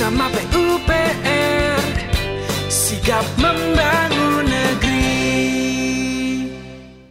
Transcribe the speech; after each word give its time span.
bersama 0.00 0.32
PUPR 0.32 1.84
Sigap 2.72 3.20
membangun 3.36 4.48
negeri. 4.48 5.12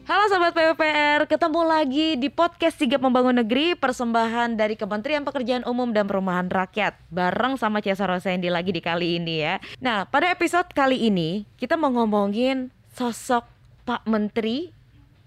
Halo 0.10 0.26
Sobat 0.26 0.58
PUPR, 0.58 1.30
ketemu 1.30 1.62
lagi 1.70 2.18
di 2.18 2.34
podcast 2.34 2.82
Sigap 2.82 2.98
Membangun 3.06 3.46
Negeri 3.46 3.78
Persembahan 3.78 4.58
dari 4.58 4.74
Kementerian 4.74 5.22
Pekerjaan 5.22 5.70
Umum 5.70 5.94
dan 5.94 6.10
Perumahan 6.10 6.50
Rakyat. 6.50 6.98
Bareng 7.14 7.62
sama 7.62 7.86
Ciasa 7.86 8.10
Rosendi 8.10 8.50
lagi 8.50 8.74
di 8.74 8.82
kali 8.82 9.22
ini 9.22 9.46
ya. 9.46 9.62
Nah 9.78 10.10
pada 10.10 10.34
episode 10.34 10.74
kali 10.74 11.14
ini 11.14 11.46
kita 11.62 11.78
mau 11.78 11.94
ngomongin 11.94 12.74
sosok 12.98 13.46
Pak 13.86 14.10
Menteri 14.10 14.74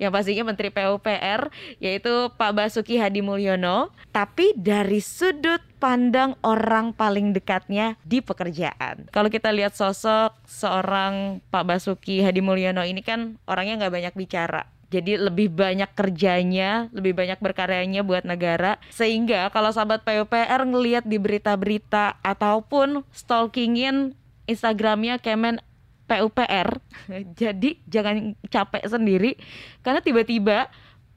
yang 0.03 0.11
pastinya 0.11 0.51
Menteri 0.51 0.75
PUPR 0.75 1.55
yaitu 1.79 2.11
Pak 2.35 2.53
Basuki 2.59 2.99
Hadi 2.99 3.23
Mulyono. 3.23 3.95
Tapi 4.11 4.51
dari 4.59 4.99
sudut 4.99 5.63
pandang 5.79 6.35
orang 6.43 6.91
paling 6.91 7.31
dekatnya 7.31 7.95
di 8.03 8.19
pekerjaan. 8.19 9.07
Kalau 9.15 9.31
kita 9.31 9.55
lihat 9.55 9.79
sosok 9.79 10.35
seorang 10.43 11.39
Pak 11.55 11.63
Basuki 11.63 12.19
Hadi 12.19 12.43
Mulyono 12.43 12.83
ini 12.83 13.07
kan 13.07 13.39
orangnya 13.47 13.87
nggak 13.87 13.95
banyak 13.95 14.15
bicara. 14.19 14.67
Jadi 14.93 15.17
lebih 15.17 15.49
banyak 15.49 15.89
kerjanya, 15.97 16.93
lebih 16.93 17.17
banyak 17.17 17.41
berkaryanya 17.41 18.05
buat 18.05 18.29
negara. 18.29 18.77
Sehingga 18.93 19.49
kalau 19.49 19.73
sahabat 19.73 20.05
PUPR 20.05 20.69
ngelihat 20.69 21.09
di 21.09 21.17
berita-berita 21.17 22.21
ataupun 22.21 23.01
stalkingin 23.09 24.13
Instagramnya 24.45 25.17
Kemen 25.17 25.65
PUPR. 26.07 26.69
Jadi 27.41 27.79
jangan 27.87 28.37
capek 28.49 28.83
sendiri 28.87 29.39
karena 29.83 30.01
tiba-tiba 30.03 30.69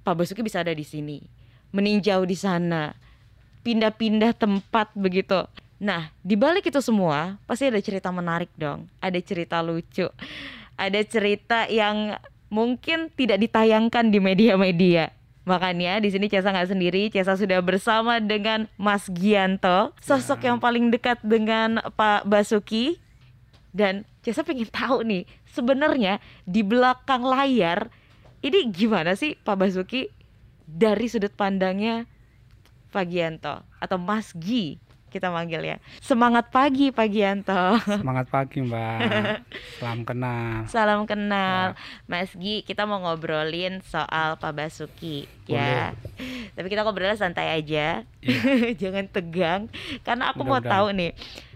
Pak 0.05 0.13
Basuki 0.13 0.45
bisa 0.45 0.61
ada 0.61 0.73
di 0.73 0.85
sini, 0.85 1.17
meninjau 1.73 2.25
di 2.30 2.38
sana, 2.38 2.94
pindah-pindah 3.66 4.38
tempat 4.38 4.94
begitu. 4.94 5.49
Nah, 5.81 6.13
di 6.21 6.38
balik 6.38 6.70
itu 6.70 6.80
semua 6.80 7.41
pasti 7.49 7.67
ada 7.67 7.81
cerita 7.81 8.13
menarik 8.13 8.53
dong, 8.56 8.86
ada 9.02 9.17
cerita 9.19 9.59
lucu, 9.66 10.08
ada 10.78 11.02
cerita 11.03 11.66
yang 11.67 12.16
mungkin 12.53 13.09
tidak 13.17 13.41
ditayangkan 13.41 14.13
di 14.13 14.19
media-media. 14.22 15.11
Makanya 15.45 16.02
di 16.02 16.09
sini 16.09 16.25
Cesa 16.25 16.50
nggak 16.50 16.73
sendiri, 16.73 17.02
Cesa 17.13 17.38
sudah 17.38 17.61
bersama 17.61 18.17
dengan 18.17 18.66
Mas 18.81 19.06
Gianto, 19.13 19.94
sosok 20.02 20.41
yang 20.41 20.58
paling 20.58 20.89
dekat 20.89 21.22
dengan 21.22 21.81
Pak 21.94 22.25
Basuki. 22.25 22.97
Dan 23.76 24.08
Cesa 24.23 24.48
pengen 24.48 24.72
tahu 24.80 25.04
nih, 25.04 25.28
sebenarnya 25.52 26.23
di 26.48 26.64
belakang 26.64 27.28
layar 27.28 27.92
ini 28.40 28.72
gimana 28.72 29.18
sih 29.20 29.36
Pak 29.36 29.58
Basuki 29.58 30.08
dari 30.64 31.09
sudut 31.12 31.34
pandangnya 31.36 32.08
Pak 32.94 33.06
Gianto 33.12 33.66
atau 33.81 33.98
Mas 34.00 34.31
Gi 34.38 34.80
kita 35.16 35.31
manggil 35.31 35.64
ya. 35.64 35.78
Semangat 36.03 36.52
pagi 36.52 36.92
Pak 36.92 37.08
Gianto. 37.08 37.80
Semangat 37.88 38.28
pagi 38.28 38.59
Mbak. 38.59 39.00
Salam 39.80 40.00
kenal. 40.03 40.68
Salam 40.68 41.02
kenal, 41.08 41.80
Mas 42.03 42.36
Gi. 42.36 42.68
Kita 42.68 42.84
mau 42.84 43.00
ngobrolin 43.00 43.80
soal 43.88 44.36
Pak 44.36 44.52
Basuki 44.52 45.23
ya. 45.48 45.96
Tapi 46.59 46.68
kita 46.68 46.84
ngobrolnya 46.84 47.16
santai 47.16 47.56
aja, 47.56 48.03
jangan 48.81 49.08
tegang. 49.08 49.72
Karena 50.03 50.36
aku 50.36 50.44
mau 50.44 50.59
tahu 50.59 50.92
nih, 50.92 51.16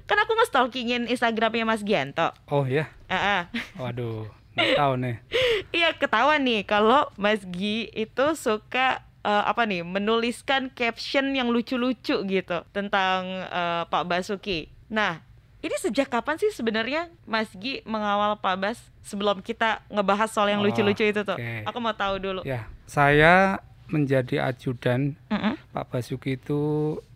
kan 0.09 0.17
aku 0.17 0.33
nge-stalkingin 0.33 1.05
Instagramnya 1.05 1.63
Mas 1.63 1.85
Gianto. 1.85 2.33
Oh 2.47 2.65
ya. 2.65 2.89
Ah, 3.05 3.15
ah. 3.15 3.41
Waduh. 3.77 4.25
Nggak 4.51 4.73
tahu 4.75 4.93
nih. 4.97 5.16
Iya 5.69 5.93
ketahuan 5.93 6.41
nih 6.41 6.66
kalau 6.66 7.13
Mas 7.13 7.45
Gi 7.45 7.85
itu 7.93 8.25
suka 8.33 9.05
eh, 9.21 9.43
apa 9.45 9.63
nih 9.63 9.85
menuliskan 9.85 10.71
caption 10.71 11.29
yang 11.29 11.53
lucu-lucu 11.53 12.16
gitu 12.25 12.57
tentang 12.71 13.21
eh, 13.45 13.83
Pak 13.85 14.03
Basuki. 14.03 14.66
Nah, 14.89 15.21
ini 15.59 15.75
sejak 15.77 16.09
kapan 16.09 16.39
sih 16.39 16.49
sebenarnya 16.49 17.11
Mas 17.23 17.53
Gi 17.53 17.85
mengawal 17.85 18.39
Pak 18.39 18.55
Bas 18.57 18.79
sebelum 19.05 19.44
kita 19.44 19.85
ngebahas 19.88 20.31
soal 20.31 20.50
yang 20.50 20.63
Oh, 20.63 20.66
lucu-lucu 20.66 21.05
itu 21.05 21.22
tuh? 21.22 21.38
oke. 21.38 21.69
Aku 21.69 21.78
mau 21.78 21.94
tahu 21.94 22.17
dulu. 22.17 22.41
Ya, 22.41 22.66
saya 22.89 23.61
menjadi 23.89 24.45
ajudan 24.45 25.17
Mm-mm. 25.27 25.57
Pak 25.73 25.89
Basuki 25.89 26.38
itu 26.38 26.59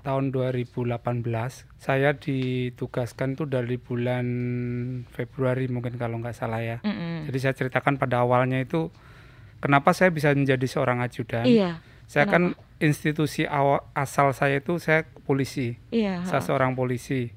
tahun 0.01 0.33
2018. 0.33 0.99
Saya 1.77 2.17
ditugaskan 2.17 3.37
tuh 3.37 3.45
dari 3.45 3.77
bulan 3.77 4.25
Februari 5.09 5.69
mungkin 5.69 5.95
kalau 5.95 6.19
nggak 6.19 6.35
salah 6.35 6.59
ya. 6.59 6.77
Mm-mm. 6.81 7.29
Jadi 7.29 7.37
saya 7.37 7.53
ceritakan 7.53 7.97
pada 7.97 8.21
awalnya 8.21 8.59
itu 8.59 8.89
kenapa 9.61 9.93
saya 9.93 10.09
bisa 10.09 10.33
menjadi 10.33 10.65
seorang 10.65 10.99
ajudan. 10.99 11.45
Iya, 11.45 11.79
Saya 12.09 12.27
kan 12.27 12.53
institusi 12.83 13.47
awal, 13.47 13.79
asal 13.95 14.35
saya 14.35 14.59
itu 14.59 14.75
saya 14.77 15.07
polisi. 15.23 15.79
iya. 15.89 16.21
saya 16.27 16.43
seorang 16.43 16.75
polisi. 16.75 17.31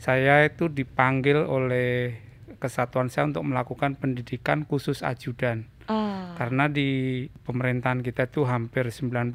Saya 0.00 0.44
itu 0.44 0.68
dipanggil 0.72 1.44
oleh 1.44 2.16
kesatuan 2.56 3.12
saya 3.12 3.28
untuk 3.28 3.44
melakukan 3.44 3.96
pendidikan 4.00 4.64
khusus 4.64 5.04
ajudan. 5.04 5.68
Ah, 5.86 6.34
Karena 6.34 6.66
di 6.66 7.22
pemerintahan 7.46 8.02
kita 8.02 8.26
itu 8.26 8.42
hampir 8.42 8.90
90% 8.90 9.32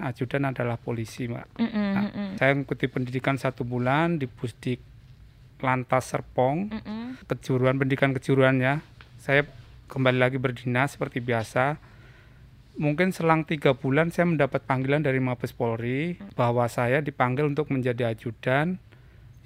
ajudan 0.00 0.48
adalah 0.48 0.80
polisi, 0.80 1.28
Mbak. 1.28 1.46
mm-mm, 1.60 1.88
Nah, 1.92 2.04
mm-mm, 2.08 2.28
Saya 2.40 2.50
mengikuti 2.56 2.88
pendidikan 2.88 3.36
satu 3.36 3.62
bulan 3.62 4.16
di 4.16 4.24
Pusdik 4.24 4.80
Lantas 5.60 6.08
Serpong, 6.08 6.72
mm-mm. 6.72 7.20
kejuruan 7.28 7.76
pendidikan 7.76 8.16
kejuruan 8.16 8.56
ya. 8.58 8.80
Saya 9.20 9.44
kembali 9.92 10.16
lagi 10.16 10.40
berdinas 10.40 10.96
seperti 10.96 11.20
biasa. 11.20 11.76
Mungkin 12.80 13.12
selang 13.12 13.44
tiga 13.44 13.76
bulan 13.76 14.08
saya 14.08 14.24
mendapat 14.24 14.64
panggilan 14.64 15.04
dari 15.04 15.20
Mabes 15.20 15.52
Polri 15.52 16.16
bahwa 16.32 16.64
saya 16.70 17.04
dipanggil 17.04 17.44
untuk 17.44 17.68
menjadi 17.68 18.08
ajudan 18.08 18.80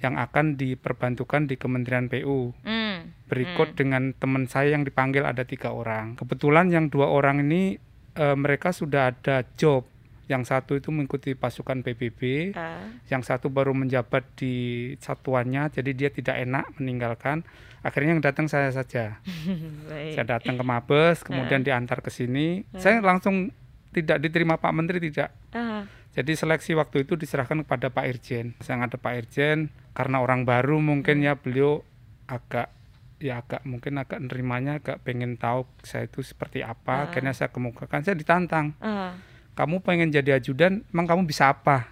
yang 0.05 0.21
akan 0.21 0.53
diperbantukan 0.53 1.49
di 1.49 1.57
Kementerian 1.57 2.05
PU. 2.05 2.53
Mm. 2.61 3.25
Berikut 3.25 3.73
dengan 3.73 4.13
teman 4.13 4.45
saya 4.45 4.77
yang 4.77 4.85
dipanggil 4.85 5.25
ada 5.25 5.41
tiga 5.41 5.73
orang. 5.73 6.13
Kebetulan 6.13 6.69
yang 6.69 6.93
dua 6.93 7.09
orang 7.09 7.41
ini 7.41 7.81
eh, 8.13 8.37
mereka 8.37 8.69
sudah 8.69 9.09
ada 9.09 9.41
job. 9.57 9.89
Yang 10.25 10.49
satu 10.49 10.73
itu 10.73 10.89
mengikuti 10.89 11.37
pasukan 11.37 11.85
PBB, 11.85 12.49
Ah, 12.57 12.89
yang 13.13 13.21
satu 13.21 13.53
baru 13.53 13.77
menjabat 13.77 14.25
di 14.33 14.89
satuannya, 14.97 15.69
jadi 15.69 15.91
dia 15.93 16.09
tidak 16.09 16.41
enak 16.41 16.65
meninggalkan. 16.81 17.45
Akhirnya 17.85 18.17
yang 18.17 18.25
datang 18.25 18.49
saya 18.49 18.73
saja. 18.73 19.21
Saya 20.17 20.25
datang 20.25 20.57
ke 20.57 20.65
Mabes, 20.65 21.21
kemudian 21.21 21.61
diantar 21.61 22.01
ke 22.01 22.09
sini. 22.09 22.65
Saya 22.73 23.05
langsung 23.05 23.53
tidak 23.93 24.17
diterima 24.17 24.57
Pak 24.57 24.73
Menteri 24.73 24.97
tidak. 24.97 25.29
Ah, 25.53 25.85
Jadi 26.15 26.31
seleksi 26.31 26.71
waktu 26.79 27.03
itu 27.03 27.19
diserahkan 27.19 27.67
kepada 27.67 27.91
Pak 27.91 28.05
Irjen. 28.07 28.55
Saya 28.63 28.79
ada 28.79 28.95
Pak 28.95 29.13
Irjen 29.19 29.67
karena 29.91 30.23
orang 30.23 30.47
baru 30.47 30.79
mungkin 30.79 31.19
ya 31.19 31.35
beliau 31.35 31.83
agak 32.23 32.71
ya 33.19 33.43
agak 33.43 33.63
mungkin 33.67 33.99
agak 33.99 34.23
nerimanya 34.23 34.79
agak 34.79 35.03
pengen 35.03 35.35
tahu 35.35 35.67
saya 35.83 36.07
itu 36.07 36.23
seperti 36.23 36.63
apa. 36.63 37.11
Akhirnya 37.11 37.35
saya 37.35 37.51
kemukakan 37.51 38.07
saya 38.07 38.15
ditantang. 38.15 38.71
ah. 38.79 39.19
Kamu 39.55 39.79
pengen 39.87 40.11
jadi 40.11 40.35
ajudan, 40.35 40.83
emang 40.91 41.07
kamu 41.07 41.23
bisa 41.27 41.51
apa? 41.51 41.87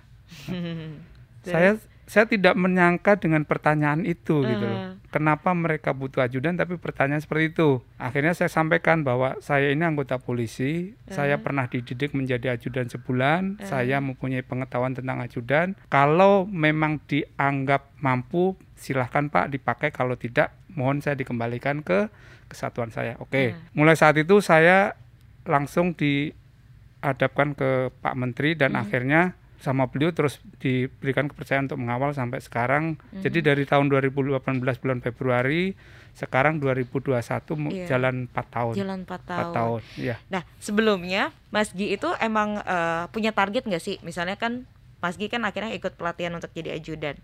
saya 1.48 1.80
saya 2.08 2.28
tidak 2.28 2.56
menyangka 2.60 3.16
dengan 3.16 3.48
pertanyaan 3.48 4.04
itu 4.04 4.44
gitu 4.44 4.66
loh. 4.68 5.00
Kenapa 5.14 5.54
mereka 5.54 5.94
butuh 5.94 6.26
ajudan 6.26 6.58
tapi 6.58 6.82
pertanyaan 6.82 7.22
seperti 7.22 7.54
itu. 7.54 7.86
Akhirnya 8.02 8.34
saya 8.34 8.50
sampaikan 8.50 9.06
bahwa 9.06 9.38
saya 9.46 9.70
ini 9.70 9.86
anggota 9.86 10.18
polisi, 10.18 10.98
saya 11.06 11.38
pernah 11.38 11.70
dididik 11.70 12.18
menjadi 12.18 12.58
ajudan 12.58 12.90
sebulan, 12.90 13.62
saya 13.62 14.02
mempunyai 14.02 14.42
pengetahuan 14.42 14.98
tentang 14.98 15.22
ajudan. 15.22 15.78
Kalau 15.94 16.50
memang 16.50 16.98
dianggap 17.06 17.94
mampu, 18.02 18.58
silahkan 18.74 19.30
Pak 19.30 19.54
dipakai. 19.54 19.94
Kalau 19.94 20.18
tidak, 20.18 20.58
mohon 20.74 20.98
saya 21.06 21.14
dikembalikan 21.14 21.86
ke 21.86 22.10
kesatuan 22.50 22.90
saya. 22.90 23.14
Oke. 23.22 23.54
Mulai 23.78 23.94
saat 23.94 24.18
itu 24.18 24.42
saya 24.42 24.98
langsung 25.46 25.94
dihadapkan 25.94 27.54
ke 27.54 27.94
Pak 28.02 28.16
Menteri 28.18 28.58
dan 28.58 28.74
akhirnya 28.74 29.38
sama 29.64 29.88
beliau 29.88 30.12
terus 30.12 30.44
diberikan 30.60 31.32
kepercayaan 31.32 31.66
untuk 31.66 31.80
mengawal 31.80 32.12
sampai 32.12 32.38
sekarang. 32.38 33.00
Jadi 33.16 33.40
dari 33.40 33.64
tahun 33.64 33.88
2018 33.88 34.36
bulan 34.76 35.00
Februari 35.00 35.72
sekarang 36.14 36.60
2021 36.60 37.56
mu- 37.56 37.72
Iya. 37.72 37.88
jalan 37.90 38.28
4 38.28 38.46
tahun. 38.52 38.74
Jalan 38.76 39.00
4 39.08 39.22
tahun. 39.24 39.40
4 39.42 39.56
tahun. 39.56 39.80
Iya. 39.96 40.16
Nah, 40.28 40.44
sebelumnya 40.60 41.24
Mas 41.48 41.72
Gi 41.72 41.90
itu 41.90 42.12
emang 42.20 42.60
eh, 42.60 43.08
punya 43.10 43.32
target 43.32 43.64
nggak 43.64 43.80
sih? 43.80 43.98
Misalnya 44.02 44.36
kan 44.36 44.68
Mas 45.00 45.16
Gi 45.16 45.28
kan 45.28 45.42
akhirnya 45.42 45.72
ikut 45.72 45.96
pelatihan 45.96 46.36
untuk 46.36 46.52
jadi 46.52 46.76
ajudan. 46.76 47.16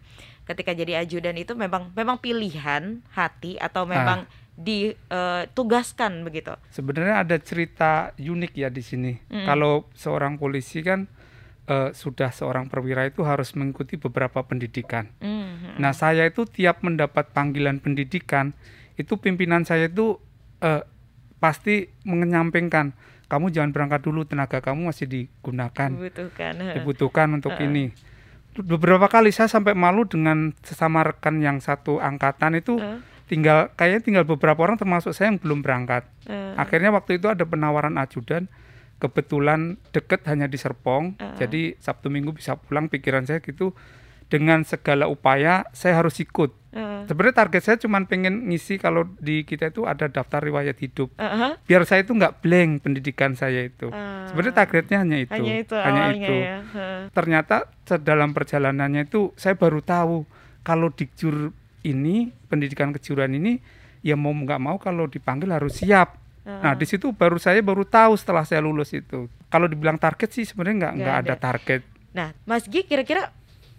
Ketika 0.44 0.72
jadi 0.72 0.96
ajudan 0.98 1.36
itu 1.36 1.54
memang 1.54 1.92
memang 1.92 2.18
pilihan 2.18 3.04
hati 3.10 3.56
atau 3.58 3.84
memang 3.86 4.26
ditugaskan 4.60 6.22
begitu. 6.22 6.52
Sebenarnya 6.70 7.22
ada 7.22 7.38
cerita 7.38 8.12
unik 8.16 8.52
ya 8.54 8.68
di 8.68 8.82
sini. 8.82 9.14
Kalau 9.46 9.88
seorang 9.94 10.36
polisi 10.36 10.82
kan 10.82 11.08
eh, 11.70 11.94
sudah 11.94 12.34
seorang 12.34 12.66
perwira 12.66 13.06
itu 13.06 13.22
harus 13.22 13.54
mengikuti 13.54 13.96
beberapa 13.96 14.42
pendidikan. 14.42 15.14
Mhm. 15.20 15.78
Nah, 15.78 15.94
saya 15.94 16.26
itu 16.26 16.44
tiap 16.44 16.82
mendapat 16.82 17.30
panggilan 17.30 17.78
pendidikan, 17.78 18.58
itu 18.96 19.16
pimpinan 19.16 19.64
saya 19.64 19.86
itu 19.86 20.18
eh, 20.60 20.82
pasti 21.38 21.88
menyampingkan, 22.04 22.92
kamu 23.26 23.48
jangan 23.48 23.72
berangkat 23.72 24.02
dulu, 24.02 24.26
tenaga 24.26 24.60
kamu 24.60 24.90
masih 24.90 25.08
digunakan, 25.08 25.88
Dibutuhkan. 25.88 26.54
dibutuhkan 26.76 27.28
untuk 27.32 27.54
ini. 27.60 27.94
beberapa 28.60 29.08
kali 29.08 29.30
saya 29.30 29.48
sampai 29.48 29.72
malu 29.72 30.04
dengan 30.04 30.52
sesama 30.60 31.06
rekan 31.06 31.40
yang 31.40 31.64
satu 31.64 32.02
angkatan 32.02 32.60
itu 32.60 32.76
Eh, 32.76 33.00
tinggal 33.24 33.70
kayaknya 33.72 34.02
tinggal 34.02 34.26
beberapa 34.28 34.60
orang 34.60 34.76
termasuk 34.76 35.14
saya 35.14 35.32
yang 35.32 35.40
belum 35.40 35.62
berangkat. 35.62 36.04
eh, 36.26 36.58
Akhirnya 36.58 36.92
waktu 36.92 37.16
itu 37.16 37.30
ada 37.30 37.46
penawaran 37.46 37.96
ajudan, 37.96 38.50
kebetulan 39.00 39.80
deket 39.90 40.28
hanya 40.28 40.46
di 40.46 40.60
Serpong, 40.60 41.16
Uh-uh. 41.16 41.40
jadi 41.40 41.80
Sabtu 41.80 42.12
Minggu 42.12 42.36
bisa 42.36 42.60
pulang. 42.60 42.92
Pikiran 42.92 43.24
saya 43.24 43.40
gitu, 43.40 43.72
dengan 44.28 44.62
segala 44.62 45.08
upaya 45.08 45.66
saya 45.72 45.98
harus 45.98 46.20
ikut. 46.20 46.52
eh, 46.70 47.02
Sebenarnya 47.10 47.34
target 47.34 47.62
saya 47.66 47.78
cuma 47.82 47.98
pengen 48.06 48.46
ngisi 48.46 48.78
kalau 48.78 49.10
di 49.18 49.42
kita 49.42 49.74
itu 49.74 49.90
ada 49.90 50.06
daftar 50.06 50.38
riwayat 50.38 50.78
hidup, 50.78 51.10
eh, 51.18 51.26
eh, 51.26 51.52
biar 51.66 51.82
saya 51.82 52.06
itu 52.06 52.14
nggak 52.14 52.46
blank 52.46 52.86
pendidikan 52.86 53.34
saya 53.34 53.66
itu. 53.66 53.90
Ah. 53.90 54.30
Sebenarnya 54.30 54.54
targetnya 54.54 54.98
hanya 55.02 55.18
itu, 55.18 55.34
hanya 55.34 55.54
itu 55.58 55.74
hanya 55.74 56.04
itu. 56.14 56.34
ya. 56.36 56.58
Eh, 56.62 57.02
Ternyata 57.10 57.72
dalam 58.04 58.38
perjalanannya 58.38 59.10
itu 59.10 59.34
saya 59.34 59.58
baru 59.58 59.82
tahu 59.82 60.28
kalau 60.62 60.94
dikjur 60.94 61.56
ini 61.82 62.30
pendidikan 62.52 62.92
kejuruan 62.92 63.32
ini 63.34 63.64
ya 64.04 64.14
mau 64.14 64.30
nggak 64.30 64.62
mau 64.62 64.78
kalau 64.78 65.08
dipanggil 65.10 65.50
harus 65.50 65.80
siap. 65.80 66.19
Nah 66.60 66.74
di 66.74 66.84
situ 66.84 67.12
baru 67.12 67.38
saya 67.38 67.60
baru 67.60 67.84
tahu 67.84 68.14
setelah 68.14 68.42
saya 68.42 68.60
lulus 68.60 68.90
itu. 68.92 69.26
Kalau 69.48 69.66
dibilang 69.66 69.96
target 69.96 70.30
sih 70.30 70.44
sebenarnya 70.44 70.76
nggak 70.80 70.94
Nggak 70.96 71.16
ada. 71.16 71.26
ada 71.26 71.36
target. 71.38 71.82
Nah, 72.10 72.28
Mas 72.44 72.66
Gi 72.66 72.82
kira-kira 72.82 73.30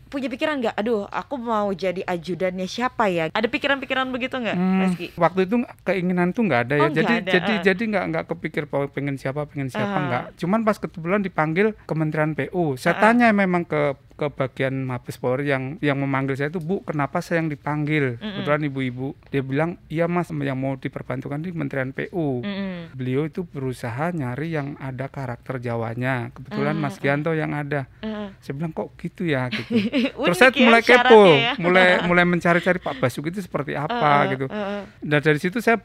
punya 0.06 0.26
pikiran 0.26 0.58
nggak? 0.58 0.74
Aduh, 0.74 1.06
aku 1.06 1.34
mau 1.34 1.70
jadi 1.70 2.02
ajudannya 2.02 2.66
siapa 2.66 3.06
ya? 3.06 3.30
Ada 3.30 3.46
pikiran-pikiran 3.46 4.06
begitu 4.08 4.34
nggak, 4.36 4.54
Hmm, 4.54 4.78
Mas 4.80 4.94
Gi? 4.94 5.14
waktu 5.14 5.40
itu 5.44 5.54
keinginan 5.80 6.30
tuh 6.30 6.42
nggak 6.44 6.60
ada 6.64 6.74
ya. 6.76 6.82
Oh, 6.82 6.90
jadi 6.90 7.14
ada, 7.16 7.30
jadi 7.30 7.52
ah. 7.52 7.62
jadi 7.64 7.82
nggak 7.86 8.04
nggak 8.08 8.24
kepikir 8.28 8.66
bahwa 8.66 8.86
pengen 8.86 9.14
siapa 9.14 9.46
pengen 9.46 9.66
siapa 9.66 9.86
Ah. 9.88 10.02
nggak. 10.04 10.24
Cuman 10.36 10.60
pas 10.60 10.76
kebetulan 10.76 11.20
dipanggil 11.20 11.78
Kementerian 11.84 12.34
PU, 12.34 12.74
saya 12.74 12.98
Ah. 12.98 13.02
tanya 13.04 13.30
memang 13.30 13.62
ke 13.62 13.94
ke 14.20 14.28
bagian 14.28 14.84
Mabes 14.84 15.16
Polri 15.16 15.48
yang 15.48 15.80
yang 15.80 15.96
memanggil 15.96 16.36
saya 16.36 16.48
itu 16.48 16.60
Bu, 16.60 16.84
kenapa 16.84 17.18
saya 17.18 17.40
yang 17.40 17.48
dipanggil? 17.48 18.14
Mm-mm. 18.14 18.44
Kebetulan 18.44 18.60
ibu-ibu 18.62 19.06
dia 19.26 19.40
bilang 19.40 19.80
iya 19.86 20.04
Mas 20.04 20.28
yang 20.28 20.54
mau 20.54 20.76
diperbantukan 20.76 21.40
di 21.40 21.48
Kementerian 21.48 21.90
PU. 21.90 22.44
Mm-mm. 22.44 22.92
Beliau 22.92 23.24
itu 23.24 23.42
berusaha 23.42 24.12
nyari 24.12 24.52
yang 24.52 24.76
ada 24.76 25.08
karakter 25.08 25.56
Jawanya. 25.58 26.28
Kebetulan 26.30 26.76
Ah, 26.76 26.82
Mas 26.82 26.96
Gianto 26.96 27.32
yang 27.32 27.50
ada. 27.50 27.88
Eh, 28.00 28.28
Saya 28.38 28.52
bilang 28.54 28.70
kok 28.70 28.92
gitu 28.94 29.24
ya 29.24 29.48
gitu. 29.50 29.72
Terus 30.12 30.36
saya 30.36 30.52
ya 30.52 30.60
mulai 30.60 30.82
kepo, 30.84 31.20
ya. 31.24 31.56
mulai 31.56 31.86
mulai 32.08 32.24
mencari-cari 32.24 32.76
Pak 32.76 32.98
Basuki 32.98 33.30
itu 33.30 33.40
seperti 33.40 33.72
apa 33.72 34.28
Eh, 34.28 34.36
gitu. 34.36 34.46
eh, 34.46 34.56
eh. 34.76 34.82
Dan 35.00 35.20
dari 35.20 35.38
situ 35.38 35.58
saya 35.58 35.80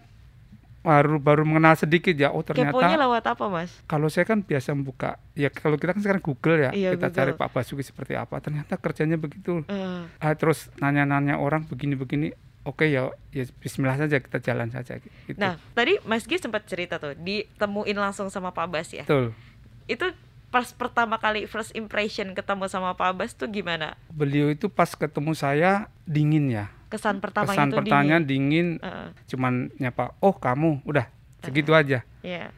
baru 0.86 1.18
baru 1.18 1.42
mengenal 1.42 1.74
sedikit 1.74 2.14
ya. 2.14 2.30
Oh 2.30 2.40
Keponya 2.40 2.70
ternyata 2.72 2.96
lewat 2.96 3.24
apa, 3.28 3.46
Mas? 3.48 3.74
kalau 3.84 4.06
saya 4.06 4.24
kan 4.24 4.40
biasa 4.40 4.72
membuka 4.72 5.18
ya 5.34 5.50
kalau 5.50 5.76
kita 5.76 5.92
kan 5.92 6.00
sekarang 6.00 6.22
Google 6.22 6.58
ya 6.60 6.72
Iya, 6.72 6.94
kita 6.94 7.10
Google. 7.10 7.18
cari 7.18 7.32
Pak 7.34 7.50
Basuki 7.50 7.82
seperti 7.82 8.14
apa. 8.14 8.38
Ternyata 8.38 8.78
kerjanya 8.78 9.18
begitu. 9.18 9.66
Eh, 9.66 10.06
Ah, 10.18 10.32
terus 10.32 10.70
nanya-nanya 10.78 11.36
orang 11.36 11.66
begini-begini. 11.66 12.38
Oke 12.64 12.86
ya, 12.88 13.10
ya 13.30 13.46
Bismillah 13.56 13.94
saja 13.96 14.18
kita 14.18 14.38
jalan 14.40 14.70
saja 14.70 14.98
gitu. 14.98 15.34
Nah, 15.36 15.58
tadi 15.72 15.98
Mas 16.02 16.24
Gi 16.24 16.38
sempat 16.38 16.66
cerita 16.66 16.96
tuh, 16.96 17.14
ditemuin 17.14 17.94
langsung 17.94 18.30
sama 18.30 18.50
Pak 18.50 18.68
Bas 18.68 18.90
ya. 18.90 19.06
Betul. 19.06 19.34
Itu 19.86 20.14
pas 20.48 20.70
pertama 20.72 21.18
kali 21.18 21.46
first 21.46 21.74
impression 21.74 22.32
ketemu 22.32 22.66
sama 22.66 22.94
Pak 22.94 23.12
Bas 23.14 23.32
tuh 23.32 23.46
gimana? 23.48 23.94
Beliau 24.08 24.48
itu 24.48 24.66
pas 24.66 24.88
ketemu 24.88 25.34
saya 25.34 25.86
dingin 26.04 26.48
ya. 26.48 26.66
Kesan 26.88 27.20
pertama 27.20 27.50
Kesan 27.50 27.70
itu 27.70 27.78
pertanyaan 27.82 28.24
dingin. 28.24 28.78
dingin, 28.78 28.86
Heeh, 28.86 29.08
cuman 29.28 29.54
nyapa, 29.78 30.14
"Oh, 30.20 30.32
kamu." 30.32 30.86
Udah, 30.86 31.10
segitu 31.42 31.74
aja. 31.74 32.06
Iya. 32.22 32.54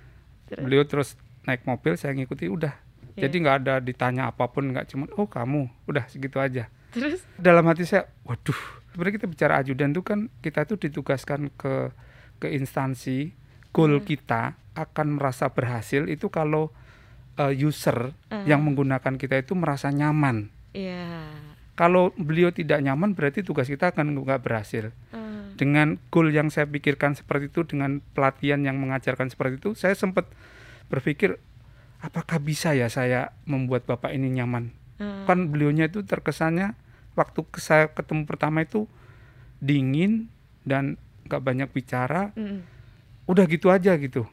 Terus? 0.47 0.63
Beliau 0.63 0.83
terus 0.83 1.09
naik 1.43 1.63
mobil, 1.63 1.95
saya 1.95 2.11
ngikuti, 2.11 2.47
udah. 2.47 2.75
Iya. 3.15 3.27
Jadi 3.27 3.35
nggak 3.39 3.57
ada 3.63 3.73
ditanya 3.79 4.29
apa 4.29 4.45
pun, 4.47 4.69
nggak 4.69 4.87
cuman, 4.87 5.07
"Oh, 5.15 5.25
kamu." 5.25 5.71
Udah, 5.85 6.05
segitu 6.07 6.37
aja. 6.37 6.67
Terus? 6.91 7.23
Dalam 7.35 7.65
hati 7.65 7.83
saya, 7.83 8.07
waduh. 8.23 8.55
Sebenarnya 8.91 9.15
kita 9.17 9.27
bicara 9.27 9.53
ajudan 9.59 9.91
itu 9.91 10.01
kan 10.01 10.19
kita 10.39 10.65
itu 10.65 10.75
ditugaskan 10.79 11.53
ke 11.53 11.93
ke 12.37 12.47
instansi, 12.49 13.33
goal 13.69 13.97
Hmm. 13.97 14.05
kita 14.05 14.41
akan 14.73 15.17
merasa 15.17 15.49
berhasil 15.49 16.05
itu 16.05 16.29
kalau 16.29 16.69
uh, 17.35 17.53
user 17.53 18.13
Hmm. 18.27 18.45
yang 18.45 18.61
menggunakan 18.61 19.13
kita 19.15 19.37
itu 19.37 19.53
merasa 19.53 19.87
nyaman. 19.87 20.49
Iya. 20.73 21.21
Kalau 21.77 22.09
beliau 22.17 22.49
tidak 22.49 22.81
nyaman 22.81 23.13
berarti 23.13 23.45
tugas 23.45 23.69
kita 23.69 23.93
akan 23.93 24.17
nggak 24.17 24.41
berhasil. 24.41 24.89
Eh, 25.13 25.25
Dengan 25.53 26.01
goal 26.09 26.29
yang 26.29 26.49
saya 26.49 26.65
pikirkan 26.65 27.13
seperti 27.13 27.49
itu, 27.49 27.65
dengan 27.65 28.01
pelatihan 28.13 28.61
yang 28.61 28.77
mengajarkan 28.77 29.29
seperti 29.29 29.57
itu, 29.57 29.69
saya 29.73 29.93
sempat 29.93 30.25
berpikir 30.87 31.37
apakah 31.97 32.37
bisa 32.37 32.73
ya 32.73 32.89
saya 32.89 33.33
membuat 33.45 33.85
bapak 33.85 34.09
ini 34.11 34.29
nyaman. 34.31 34.73
eh. 34.97 35.25
Kan 35.25 35.49
beliaunya 35.49 35.85
itu 35.85 36.01
terkesannya 36.01 36.73
waktu 37.13 37.45
saya 37.57 37.89
ketemu 37.89 38.25
pertama 38.25 38.61
itu 38.61 38.85
dingin 39.57 40.29
dan 40.61 40.97
nggak 41.25 41.41
banyak 41.41 41.69
bicara, 41.69 42.31
Mm, 42.33 42.61
udah 43.25 43.45
gitu 43.45 43.67
aja 43.67 43.97
gitu. 43.97 44.25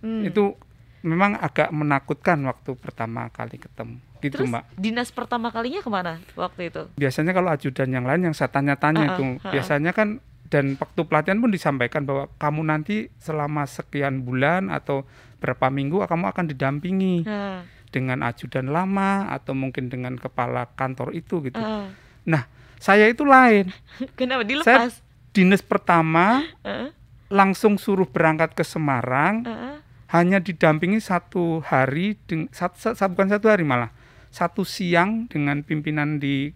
mm. 0.00 0.28
Itu 0.28 0.56
memang 1.00 1.36
agak 1.36 1.68
menakutkan 1.70 2.40
waktu 2.42 2.72
pertama 2.74 3.28
kali 3.30 3.56
ketemu. 3.56 4.00
Gitu 4.24 4.40
Terus 4.40 4.48
mbak. 4.48 4.64
dinas 4.74 5.08
pertama 5.10 5.48
kalinya 5.48 5.78
ke 5.78 5.90
mana 5.90 6.16
waktu 6.32 6.72
itu? 6.72 6.88
biasanya 6.94 7.30
kalau 7.30 7.50
ajudan 7.50 7.88
yang 7.88 8.02
lain 8.02 8.24
yang 8.24 8.32
saya 8.32 8.48
tanya-tanya 8.48 9.04
Ah, 9.04 9.08
itu 9.10 9.22
ah, 9.22 9.36
ah. 9.38 9.52
biasanya 9.52 9.92
kan 9.92 10.08
dan 10.46 10.74
waktu 10.74 11.00
pelatihan 11.02 11.38
pun 11.38 11.50
disampaikan 11.50 12.02
bahwa 12.02 12.32
kamu 12.34 12.60
nanti 12.64 12.96
selama 13.18 13.64
sekian 13.64 14.22
bulan 14.22 14.68
atau 14.68 15.04
berapa 15.36 15.68
minggu 15.68 16.00
kamu 16.02 16.24
akan 16.26 16.44
didampingi 16.46 17.22
Nah, 17.22 17.68
dengan 17.86 18.22
ajudan 18.22 18.66
lama 18.66 19.28
atau 19.28 19.52
mungkin 19.52 19.86
dengan 19.86 20.14
kepala 20.14 20.72
kantor 20.72 21.12
itu 21.12 21.44
gitu. 21.44 21.54
eh. 21.54 21.86
Nah, 22.24 22.48
saya 22.76 23.06
itu 23.06 23.22
lain. 23.22 23.70
Kenapa 24.18 24.42
dilepas? 24.42 25.04
Dinas 25.30 25.60
pertama 25.60 26.42
Eh, 26.60 26.90
langsung 27.28 27.76
suruh 27.76 28.06
berangkat 28.06 28.52
ke 28.52 28.62
Semarang 28.62 29.42
eh. 29.42 29.76
hanya 30.08 30.38
didampingi 30.38 30.98
satu 30.98 31.60
hari 31.60 32.14
deng- 32.24 32.46
sat- 32.50 32.74
sat- 32.74 32.94
sat- 32.94 33.10
bukan 33.10 33.28
satu 33.28 33.46
hari 33.46 33.62
malah 33.62 33.90
satu 34.34 34.66
siang 34.66 35.30
dengan 35.30 35.62
pimpinan 35.62 36.18
di 36.18 36.50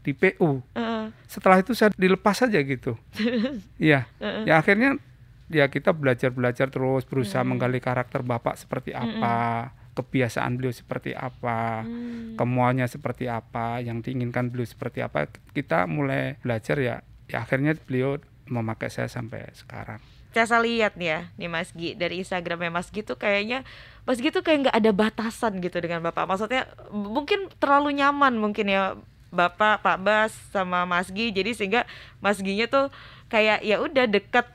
di 0.00 0.16
PU. 0.16 0.64
Eh, 0.72 1.12
setelah 1.28 1.60
itu 1.60 1.76
saya 1.76 1.92
dilepas 1.92 2.40
saja 2.40 2.56
gitu. 2.64 2.96
Iya. 3.76 4.08
eh. 4.16 4.48
Ya 4.48 4.56
akhirnya 4.56 4.96
ya 5.52 5.68
kita 5.68 5.92
belajar-belajar 5.92 6.72
terus 6.72 7.04
berusaha 7.04 7.44
Mm. 7.44 7.48
menggali 7.52 7.78
karakter 7.78 8.24
Bapak 8.24 8.56
seperti 8.56 8.96
apa, 8.96 9.68
kebiasaan 9.92 10.56
beliau 10.56 10.72
seperti 10.72 11.12
apa, 11.12 11.84
Hmm. 11.84 12.38
kemauannya 12.40 12.86
seperti 12.86 13.28
apa, 13.28 13.82
yang 13.84 14.00
diinginkan 14.00 14.48
beliau 14.48 14.64
seperti 14.64 15.04
apa. 15.04 15.28
Kita 15.52 15.84
mulai 15.84 16.40
belajar 16.40 16.80
ya. 16.80 16.96
Ya 17.28 17.44
akhirnya 17.44 17.76
beliau 17.76 18.16
memakai 18.48 18.88
saya 18.88 19.06
sampai 19.06 19.50
sekarang. 19.52 20.00
Saya 20.30 20.62
lihat 20.62 20.94
nih 20.94 21.08
ya, 21.10 21.20
nih 21.34 21.48
Mas 21.50 21.70
Gi 21.74 21.98
dari 21.98 22.22
Instagramnya 22.22 22.70
Mas 22.70 22.88
Gi 22.94 23.02
tuh 23.02 23.18
kayaknya 23.18 23.66
Mas 24.06 24.22
Gi 24.22 24.30
tuh 24.30 24.46
kayak 24.46 24.70
nggak 24.70 24.76
ada 24.78 24.90
batasan 24.94 25.58
gitu 25.58 25.82
dengan 25.82 26.02
Bapak. 26.06 26.30
Maksudnya 26.30 26.70
mungkin 26.94 27.50
terlalu 27.58 27.98
nyaman 27.98 28.38
mungkin 28.38 28.70
ya 28.70 28.94
Bapak, 29.30 29.82
Pak 29.82 29.98
Bas 30.02 30.32
sama 30.54 30.86
Mas 30.86 31.10
Gi. 31.10 31.34
Jadi 31.34 31.54
sehingga 31.54 31.82
Mas 32.22 32.38
Ginya 32.38 32.70
tuh 32.70 32.94
kayak 33.26 33.62
ya 33.62 33.82
udah 33.82 34.06
deket 34.06 34.46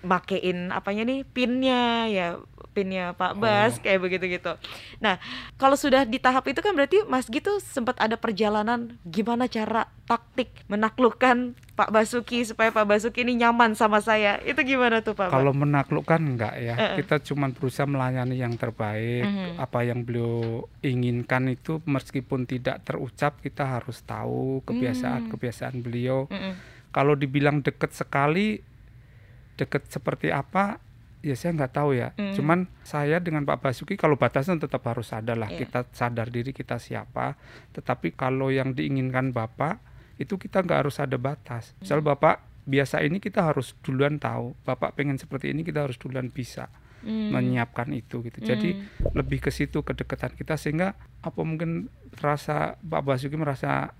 makein 0.00 0.70
apanya 0.70 1.02
nih 1.04 1.22
pinnya 1.24 2.06
ya 2.06 2.26
pinnya 2.70 3.10
Pak 3.12 3.34
Bas 3.36 3.74
Oh. 3.74 3.82
kayak 3.82 4.00
begitu 4.00 4.24
gitu. 4.30 4.54
Nah 5.02 5.18
kalau 5.56 5.74
sudah 5.74 6.06
di 6.06 6.22
tahap 6.22 6.46
itu 6.46 6.62
kan 6.62 6.70
berarti 6.72 7.02
Mas 7.04 7.26
Gi 7.26 7.42
tuh 7.42 7.58
sempat 7.58 7.98
ada 7.98 8.14
perjalanan 8.14 8.94
gimana 9.02 9.50
cara 9.50 9.90
taktik 10.06 10.48
menaklukkan 10.70 11.58
Pak 11.74 11.90
Basuki 11.90 12.46
supaya 12.46 12.70
Pak 12.70 12.86
Basuki 12.86 13.26
ini 13.26 13.34
nyaman 13.36 13.74
sama 13.74 13.98
saya. 13.98 14.38
Itu 14.42 14.62
gimana 14.62 15.02
tuh 15.02 15.18
Pak? 15.18 15.28
Kalau 15.28 15.50
menaklukkan 15.50 16.20
enggak 16.22 16.54
ya, 16.56 16.74
Eh, 16.74 16.82
eh. 16.82 16.96
kita 17.02 17.18
cuma 17.22 17.50
berusaha 17.50 17.84
melayani 17.84 18.38
yang 18.38 18.54
terbaik. 18.54 19.26
Mhm. 19.26 19.50
Apa 19.58 19.82
yang 19.82 20.02
beliau 20.02 20.64
inginkan 20.80 21.50
itu 21.50 21.82
meskipun 21.82 22.46
tidak 22.46 22.86
terucap 22.86 23.42
kita 23.42 23.66
harus 23.66 24.00
tahu 24.02 24.62
kebiasaan-kebiasaan 24.64 25.82
beliau. 25.82 26.26
Mm-mm. 26.30 26.54
Kalau 26.88 27.12
dibilang 27.12 27.60
deket 27.60 27.92
sekali, 27.92 28.64
deket 29.58 29.90
seperti 29.90 30.30
apa, 30.30 30.78
ya 31.20 31.34
saya 31.34 31.58
nggak 31.58 31.72
tahu 31.74 31.90
ya. 31.98 32.14
Mm. 32.14 32.34
Cuman 32.38 32.58
saya 32.86 33.18
dengan 33.18 33.42
Pak 33.42 33.58
Basuki 33.58 33.98
kalau 33.98 34.14
batasnya 34.14 34.56
tetap 34.62 34.86
harus 34.86 35.10
ada 35.10 35.34
lah. 35.34 35.50
Iya. 35.50 35.66
Kita 35.66 35.80
sadar 35.90 36.30
diri 36.30 36.54
kita 36.54 36.78
siapa. 36.78 37.34
Tetapi 37.74 38.14
kalau 38.14 38.54
yang 38.54 38.72
diinginkan 38.72 39.34
Bapak 39.34 39.82
itu 40.18 40.38
kita 40.38 40.62
nggak 40.62 40.86
harus 40.86 40.96
ada 41.02 41.18
batas. 41.18 41.74
Misal 41.82 42.00
Mm. 42.00 42.06
Bapak 42.14 42.36
biasa 42.68 43.02
ini 43.02 43.18
kita 43.18 43.42
harus 43.42 43.74
duluan 43.82 44.22
tahu. 44.22 44.54
Bapak 44.62 44.94
pengen 44.94 45.18
seperti 45.18 45.50
ini 45.50 45.66
kita 45.66 45.84
harus 45.88 45.98
duluan 45.98 46.30
bisa 46.30 46.70
Mm. 46.98 47.30
menyiapkan 47.34 47.90
itu 47.94 48.22
gitu. 48.26 48.38
Jadi 48.42 48.74
Mm. 48.78 49.14
lebih 49.14 49.38
ke 49.42 49.50
situ 49.54 49.82
kedekatan 49.82 50.34
kita 50.34 50.58
sehingga 50.58 50.94
apa 51.22 51.40
mungkin 51.42 51.90
rasa 52.18 52.78
Pak 52.82 53.02
Basuki 53.06 53.38
merasa 53.38 53.94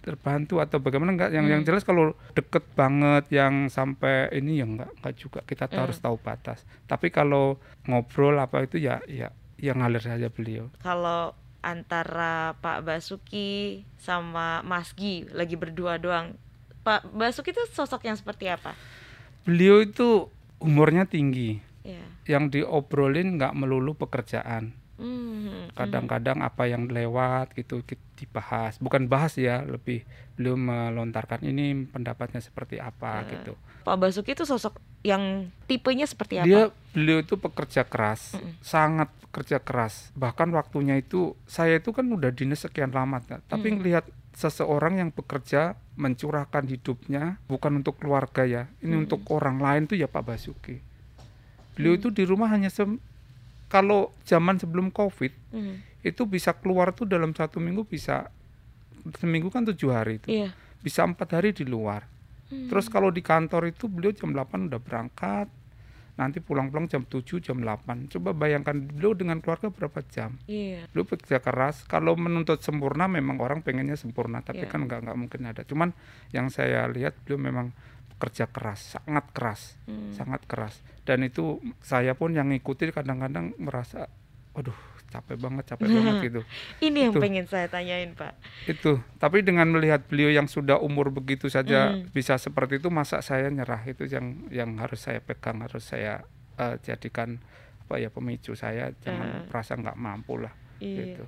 terbantu 0.00 0.58
atau 0.58 0.80
bagaimana 0.80 1.12
enggak 1.12 1.30
yang 1.30 1.44
yang 1.44 1.60
Hmm. 1.60 1.68
jelas 1.68 1.84
kalau 1.84 2.16
deket 2.32 2.64
banget 2.72 3.28
yang 3.28 3.68
sampai 3.68 4.32
ini 4.32 4.58
ya 4.58 4.66
enggak 4.66 4.90
enggak 4.96 5.14
juga 5.14 5.40
kita 5.44 5.68
Hmm. 5.68 5.84
harus 5.84 6.00
tahu 6.00 6.16
batas 6.16 6.64
tapi 6.88 7.08
kalau 7.08 7.60
ngobrol 7.84 8.34
apa 8.34 8.64
itu 8.64 8.80
ya 8.80 9.04
ya 9.04 9.28
yang 9.56 9.78
ngalir 9.78 10.00
saja 10.00 10.26
beliau 10.26 10.72
kalau 10.80 11.36
antara 11.60 12.56
Pak 12.58 12.80
Basuki 12.82 13.84
sama 14.00 14.64
Mas 14.64 14.96
Gi 14.96 15.28
lagi 15.28 15.60
berdua 15.60 16.00
doang. 16.00 16.32
Pak 16.80 17.12
Basuki 17.12 17.52
itu 17.52 17.60
sosok 17.68 18.08
yang 18.08 18.16
seperti 18.16 18.48
apa? 18.48 18.72
Beliau 19.44 19.84
itu 19.84 20.32
umurnya 20.56 21.04
tinggi. 21.04 21.60
Ya. 21.84 22.00
Yang 22.24 22.64
diobrolin 22.64 23.36
nggak 23.36 23.52
melulu 23.52 23.92
pekerjaan. 23.92 24.72
Hmm, 25.00 25.72
Kadang-kadang 25.72 26.44
apa 26.44 26.68
yang 26.68 26.84
lewat 26.86 27.56
gitu 27.56 27.80
dibahas. 28.14 28.76
Bukan 28.76 29.08
bahas 29.08 29.32
ya, 29.34 29.64
lebih 29.64 30.04
beliau 30.36 30.54
melontarkan 30.54 31.40
ini 31.40 31.88
pendapatnya 31.88 32.38
seperti 32.38 32.76
apa 32.76 33.24
Eh, 33.24 33.40
gitu. 33.40 33.56
Pak 33.80 33.96
Basuki 33.96 34.36
itu 34.36 34.44
sosok 34.44 34.76
yang 35.00 35.48
tipenya 35.64 36.04
seperti 36.04 36.36
apa? 36.36 36.44
Dia 36.44 36.62
beliau 36.92 37.24
itu 37.24 37.40
pekerja 37.40 37.88
keras, 37.88 38.36
Mm-mm. 38.36 38.60
sangat 38.60 39.08
kerja 39.32 39.56
keras. 39.56 40.12
Bahkan 40.12 40.52
waktunya 40.52 41.00
itu 41.00 41.32
saya 41.48 41.80
itu 41.80 41.96
kan 41.96 42.04
udah 42.04 42.28
dinas 42.28 42.60
sekian 42.60 42.92
lama, 42.92 43.24
tapi 43.24 43.72
Mm. 43.72 43.76
ngelihat 43.80 44.04
seseorang 44.30 45.00
yang 45.00 45.10
bekerja 45.10 45.74
mencurahkan 45.96 46.68
hidupnya 46.68 47.40
bukan 47.48 47.80
untuk 47.80 47.96
keluarga 47.96 48.44
ya, 48.44 48.62
ini 48.84 49.00
Mm. 49.00 49.02
untuk 49.08 49.24
orang 49.32 49.56
lain 49.56 49.88
tuh 49.88 49.96
ya 49.96 50.06
Pak 50.06 50.28
Basuki. 50.28 50.76
Beliau 51.72 51.96
itu 51.96 52.12
di 52.12 52.28
rumah 52.28 52.52
hanya 52.52 52.68
kalau 53.70 54.10
zaman 54.26 54.58
sebelum 54.58 54.90
Covid 54.90 55.30
Hmm, 55.50 55.78
itu 56.02 56.22
bisa 56.24 56.50
keluar 56.52 56.90
tuh 56.90 57.06
dalam 57.06 57.30
satu 57.30 57.58
minggu 57.58 57.82
bisa 57.84 58.28
seminggu 59.16 59.48
kan 59.48 59.64
tujuh 59.64 59.90
hari 59.90 60.18
itu 60.18 60.28
Iya. 60.28 60.50
bisa 60.78 61.02
empat 61.02 61.28
hari 61.32 61.50
di 61.50 61.64
luar. 61.64 62.04
Hmm. 62.50 62.68
Terus 62.68 62.86
kalau 62.86 63.08
di 63.08 63.20
kantor 63.20 63.70
itu 63.70 63.86
beliau 63.86 64.10
jam 64.10 64.30
8 64.30 64.66
udah 64.66 64.78
berangkat, 64.78 65.46
nanti 66.14 66.36
pulang-pulang 66.38 66.84
jam 66.84 67.02
7, 67.02 67.40
jam 67.40 67.56
8. 67.58 68.10
Coba 68.10 68.30
bayangkan 68.32 68.76
beliau 68.76 69.14
dengan 69.14 69.40
keluarga 69.40 69.70
berapa 69.70 70.02
jam. 70.04 70.36
Iya. 70.44 70.84
Beliau 70.90 71.06
bekerja 71.06 71.38
keras. 71.38 71.82
Kalau 71.84 72.12
menuntut 72.14 72.60
sempurna 72.60 73.06
memang 73.06 73.38
orang 73.38 73.62
pengennya 73.62 73.96
sempurna, 73.96 74.42
tapi 74.42 74.66
Iya. 74.66 74.70
kan 74.70 74.84
nggak 74.84 75.00
nggak 75.06 75.16
mungkin 75.16 75.40
ada. 75.46 75.62
Cuman 75.64 75.94
yang 76.30 76.50
saya 76.50 76.84
lihat 76.90 77.16
beliau 77.24 77.40
memang 77.40 77.72
kerja 78.20 78.44
keras, 78.44 78.94
sangat 78.94 79.24
keras, 79.32 79.80
Hmm. 79.84 80.12
sangat 80.12 80.44
keras. 80.44 80.76
Dan 81.02 81.24
itu 81.24 81.56
saya 81.80 82.12
pun 82.12 82.30
yang 82.30 82.52
ngikutin 82.52 82.92
kadang-kadang 82.92 83.56
merasa, 83.56 84.06
waduh 84.52 84.76
capek 85.08 85.34
banget, 85.36 85.64
capek 85.66 85.88
banget 85.96 86.14
gitu. 86.22 86.40
Ini 86.78 87.08
yang 87.08 87.14
Itu. 87.16 87.18
pengen 87.18 87.46
saya 87.46 87.66
tanyain, 87.66 88.12
Pak. 88.12 88.36
Itu. 88.64 89.00
Tapi 89.16 89.40
dengan 89.40 89.66
melihat 89.66 90.04
beliau 90.04 90.30
yang 90.30 90.46
sudah 90.46 90.78
umur 90.78 91.10
begitu 91.10 91.48
saja 91.48 91.96
Hmm. 91.96 92.06
bisa 92.10 92.36
seperti 92.36 92.78
itu, 92.78 92.86
masa 92.88 93.18
saya 93.18 93.48
nyerah 93.48 93.82
itu 93.82 94.04
yang 94.04 94.46
yang 94.48 94.76
harus 94.76 95.00
saya 95.00 95.18
pegang, 95.18 95.58
harus 95.60 95.82
saya 95.82 96.22
eh, 96.54 96.76
jadikan 96.78 97.40
apa 97.82 97.96
ya 97.96 98.06
pemicu 98.06 98.52
saya 98.52 98.92
jangan 99.00 99.48
merasa 99.48 99.74
nggak 99.74 99.96
mampu 99.96 100.38
lah 100.38 100.52
Iya. 100.78 101.16
gitu. 101.16 101.24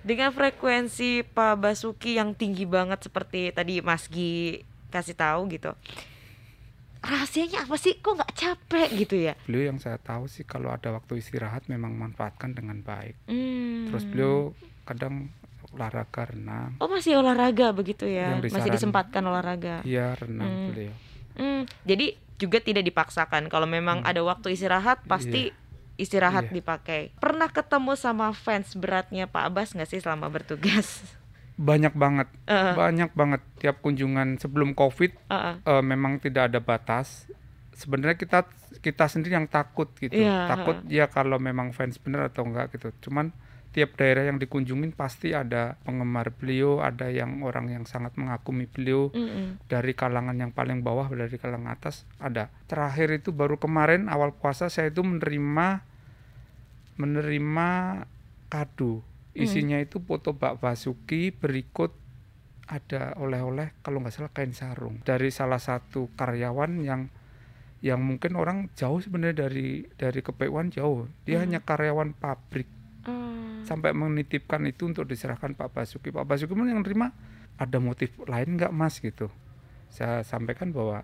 Dengan 0.00 0.32
frekuensi 0.32 1.22
Pak 1.22 1.60
Basuki 1.60 2.16
yang 2.16 2.32
tinggi 2.32 2.64
banget 2.64 3.04
seperti 3.04 3.52
tadi 3.52 3.78
Mas 3.78 4.08
Gi 4.08 4.64
kasih 4.88 5.14
tahu 5.14 5.46
gitu. 5.46 5.76
Rahasianya 7.00 7.64
apa 7.64 7.74
sih? 7.74 7.96
Kok 7.96 8.12
nggak 8.14 8.32
capek 8.34 8.88
gitu 8.94 9.16
ya? 9.16 9.32
Beliau 9.42 9.72
yang 9.72 9.78
saya 9.78 9.96
tahu 9.96 10.24
sih 10.24 10.42
kalau 10.42 10.68
ada 10.68 10.90
waktu 10.90 11.16
istirahat 11.16 11.64
memang 11.66 11.92
manfaatkan 11.92 12.52
dengan 12.52 12.80
baik. 12.80 13.16
Hmm. 13.24 13.88
Terus 13.88 14.04
beliau 14.04 14.52
kadang 14.84 15.32
olahraga 15.70 16.26
renang, 16.26 16.74
Oh 16.76 16.90
masih 16.90 17.14
olahraga 17.16 17.70
begitu 17.70 18.02
ya? 18.02 18.34
Yang 18.34 18.42
Masih 18.42 18.50
disaran- 18.50 18.74
disempatkan 18.74 19.22
olahraga. 19.22 19.76
iya 19.82 20.12
renang 20.12 20.50
Hmm. 20.50 20.66
beliau. 20.68 20.94
Hmm, 21.32 21.62
jadi 21.84 22.06
juga 22.36 22.58
tidak 22.58 22.84
dipaksakan. 22.84 23.46
Kalau 23.46 23.64
memang 23.64 24.02
ada 24.02 24.18
waktu 24.20 24.50
istirahat, 24.50 25.06
pasti 25.06 25.54
istirahat 25.94 26.48
Hmm. 26.48 26.52
Iya. 26.52 26.58
dipakai. 26.58 27.00
Pernah 27.16 27.48
ketemu 27.48 27.92
sama 27.94 28.32
fans 28.32 28.74
beratnya 28.74 29.24
Pak 29.24 29.42
Abbas 29.46 29.72
nggak 29.72 29.86
sih 29.86 30.00
selama 30.00 30.26
bertugas? 30.26 31.04
Banyak 31.60 31.92
banget, 31.92 32.28
Eh, 32.48 32.72
banyak 32.72 33.12
banget 33.12 33.44
tiap 33.60 33.84
kunjungan 33.84 34.40
sebelum 34.40 34.72
Covid 34.72 35.12
eh, 35.28 35.36
eh. 35.36 35.54
eh, 35.60 35.82
memang 35.84 36.16
tidak 36.16 36.48
ada 36.48 36.64
batas. 36.64 37.28
Sebenarnya 37.76 38.16
kita 38.16 38.48
kita 38.80 39.04
sendiri 39.12 39.36
yang 39.36 39.48
takut 39.48 39.92
gitu. 40.00 40.16
Iya, 40.16 40.48
Takut 40.48 40.80
ya 40.88 41.12
kalau 41.12 41.36
memang 41.36 41.76
fans 41.76 42.00
bener 42.00 42.32
atau 42.32 42.48
enggak 42.48 42.72
gitu. 42.72 42.88
Cuman 43.08 43.36
tiap 43.70 43.94
daerah 43.94 44.26
yang 44.26 44.42
dikunjungin 44.42 44.90
pasti 44.90 45.30
ada 45.30 45.78
penggemar 45.86 46.34
beliau, 46.34 46.82
ada 46.82 47.06
yang 47.06 47.46
orang 47.46 47.70
yang 47.70 47.84
sangat 47.86 48.18
mengagumi 48.18 48.66
beliau 48.66 49.14
Mm-mm. 49.14 49.62
dari 49.70 49.94
kalangan 49.94 50.34
yang 50.34 50.50
paling 50.50 50.82
bawah 50.82 51.06
dari 51.06 51.38
kalangan 51.38 51.78
atas 51.78 52.02
ada. 52.18 52.50
Terakhir 52.66 53.22
itu 53.22 53.30
baru 53.30 53.62
kemarin 53.62 54.10
awal 54.10 54.34
puasa 54.34 54.66
saya 54.66 54.90
itu 54.90 55.06
menerima 55.06 55.86
menerima 56.98 57.68
kado. 58.50 59.06
Isinya 59.32 59.78
itu 59.78 60.02
foto 60.02 60.34
Pak 60.34 60.58
Basuki 60.58 61.30
berikut 61.30 61.94
ada 62.66 63.14
oleh-oleh 63.18 63.74
kalau 63.82 63.98
nggak 63.98 64.14
salah 64.14 64.30
kain 64.30 64.54
sarung 64.54 65.02
dari 65.02 65.30
salah 65.34 65.58
satu 65.58 66.06
karyawan 66.14 66.82
yang 66.82 67.10
yang 67.80 67.98
mungkin 67.98 68.36
orang 68.36 68.68
jauh 68.76 69.00
sebenarnya 69.00 69.48
dari 69.48 69.88
dari 69.96 70.20
KPUan 70.20 70.70
jauh. 70.70 71.08
Dia 71.26 71.40
Hmm. 71.40 71.44
hanya 71.48 71.60
karyawan 71.64 72.14
pabrik 72.14 72.68
Hmm. 73.06 73.64
sampai 73.64 73.96
menitipkan 73.96 74.60
itu 74.68 74.86
untuk 74.86 75.08
diserahkan 75.08 75.56
Pak 75.56 75.72
Basuki. 75.72 76.12
Pak 76.12 76.26
Basuki 76.28 76.52
pun 76.52 76.68
yang 76.68 76.84
terima 76.84 77.10
ada 77.56 77.78
motif 77.80 78.12
lain 78.28 78.54
nggak 78.60 78.70
Mas 78.70 79.00
gitu. 79.00 79.32
Saya 79.90 80.22
sampaikan 80.22 80.70
bahwa 80.70 81.02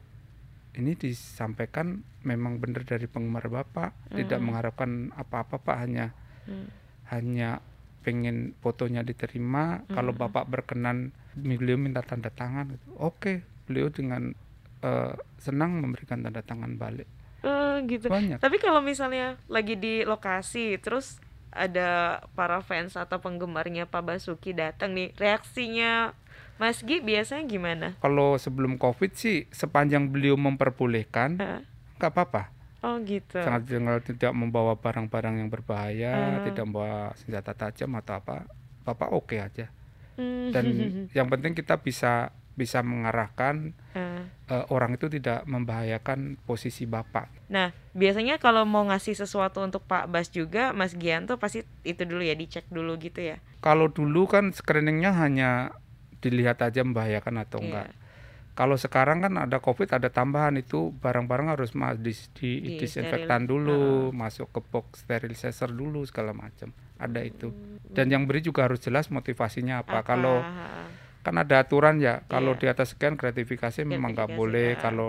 ini 0.77 0.93
disampaikan 0.93 2.05
memang 2.23 2.61
benar 2.61 2.85
dari 2.85 3.09
penggemar 3.09 3.49
Bapak, 3.49 3.97
tidak 4.13 4.39
Mm. 4.39 4.45
mengharapkan 4.45 4.91
apa-apa 5.17 5.57
Pak 5.57 5.77
hanya 5.81 6.13
Hmm. 6.45 6.69
hanya 7.09 7.65
pengen 8.07 8.55
fotonya 8.63 9.03
diterima. 9.03 9.83
Kalau 9.91 10.15
Mm. 10.15 10.21
Bapak 10.23 10.47
berkenan 10.47 11.11
beliau 11.35 11.75
minta 11.75 12.07
tanda 12.07 12.31
tangan, 12.31 12.79
gitu. 12.79 12.87
oke 13.03 13.43
beliau 13.67 13.91
dengan 13.91 14.31
eh, 14.81 15.15
senang 15.43 15.83
memberikan 15.83 16.23
tanda 16.23 16.39
tangan 16.41 16.79
balik. 16.79 17.11
Eh, 17.43 17.77
gitu. 17.91 18.07
Banyak. 18.07 18.39
Tapi 18.39 18.57
kalau 18.63 18.79
misalnya 18.79 19.35
lagi 19.51 19.75
di 19.75 20.07
lokasi, 20.07 20.79
terus 20.79 21.19
ada 21.51 22.21
para 22.37 22.61
fans 22.63 22.95
atau 22.95 23.17
penggemarnya 23.19 23.89
Pak 23.89 24.03
Basuki 24.05 24.53
datang 24.53 24.93
nih, 24.93 25.17
reaksinya 25.17 26.13
Mas 26.61 26.85
Gi 26.85 27.01
biasanya 27.01 27.45
gimana? 27.45 27.87
Kalau 28.01 28.37
sebelum 28.37 28.77
COVID 28.77 29.13
sih 29.13 29.45
sepanjang 29.53 30.09
beliau 30.09 30.37
memperbolehkan 30.37 31.37
Eh, 31.41 31.61
nggak 31.97 32.13
apa-apa. 32.13 32.53
Oh 32.87 33.03
gitu. 33.03 33.43
sangat 33.43 33.67
tinggal 33.67 33.99
tidak 33.99 34.31
membawa 34.31 34.79
barang-barang 34.79 35.43
yang 35.43 35.51
berbahaya, 35.51 36.39
Ah. 36.39 36.47
tidak 36.47 36.63
membawa 36.71 37.11
senjata 37.19 37.51
tajam 37.53 37.91
atau 37.99 38.15
apa, 38.17 38.47
bapak 38.87 39.11
oke 39.11 39.35
aja. 39.35 39.67
Hmm. 40.15 40.55
Dan 40.55 40.65
yang 41.19 41.27
penting 41.27 41.53
kita 41.53 41.83
bisa 41.83 42.31
bisa 42.57 42.81
mengarahkan 42.81 43.75
Eh, 43.93 44.23
eh, 44.49 44.65
orang 44.69 44.97
itu 44.97 45.09
tidak 45.09 45.45
membahayakan 45.45 46.37
posisi 46.45 46.85
bapak. 46.85 47.29
Nah, 47.49 47.73
biasanya 47.93 48.37
kalau 48.37 48.65
mau 48.65 48.85
ngasih 48.85 49.13
sesuatu 49.13 49.61
untuk 49.61 49.85
Pak 49.85 50.09
Bas 50.09 50.29
juga, 50.29 50.73
Mas 50.73 50.93
Gianto 50.93 51.37
pasti 51.37 51.65
itu 51.83 52.05
dulu 52.05 52.21
ya, 52.21 52.33
dicek 52.33 52.69
dulu 52.69 52.97
gitu 52.97 53.21
ya. 53.21 53.41
Kalau 53.61 53.89
dulu 53.89 54.25
kan 54.25 54.53
screeningnya 54.53 55.17
hanya 55.17 55.73
dilihat 56.21 56.61
aja 56.61 56.81
membahayakan 56.81 57.41
atau 57.41 57.61
Iya. 57.61 57.65
enggak. 57.67 57.89
Kalau 58.57 58.75
sekarang 58.75 59.21
kan 59.21 59.37
ada 59.37 59.61
covid 59.61 59.93
ada 59.93 60.09
tambahan 60.09 60.57
itu 60.57 60.89
barang-barang 60.97 61.53
harus 61.53 61.77
di, 62.01 62.17
di- 62.33 62.65
Di 62.65 62.81
disinfektan 62.81 63.45
steril. 63.45 63.53
dulu, 63.53 63.81
masuk 64.11 64.49
ke 64.49 64.61
box 64.65 65.05
sterilizer 65.05 65.69
dulu 65.69 66.01
segala 66.03 66.33
macam. 66.33 66.73
Ada 66.97 67.21
itu. 67.21 67.53
Hmm. 67.53 67.85
Dan 67.93 68.09
yang 68.09 68.25
beri 68.25 68.41
juga 68.41 68.65
harus 68.65 68.81
jelas 68.81 69.13
motivasinya 69.13 69.85
apa. 69.85 70.01
Apa? 70.01 70.09
Kalau 70.09 70.37
kan 71.21 71.37
ada 71.37 71.61
aturan 71.61 72.01
ya 72.01 72.25
kalau 72.25 72.55
Iya. 72.55 72.61
di 72.63 72.67
atas 72.71 72.97
sekian 72.97 73.15
gratifikasi 73.15 73.83
memang 73.83 74.15
nggak 74.15 74.31
Gratifikasi, 74.31 74.41
boleh 74.41 74.69
kalau 74.81 75.09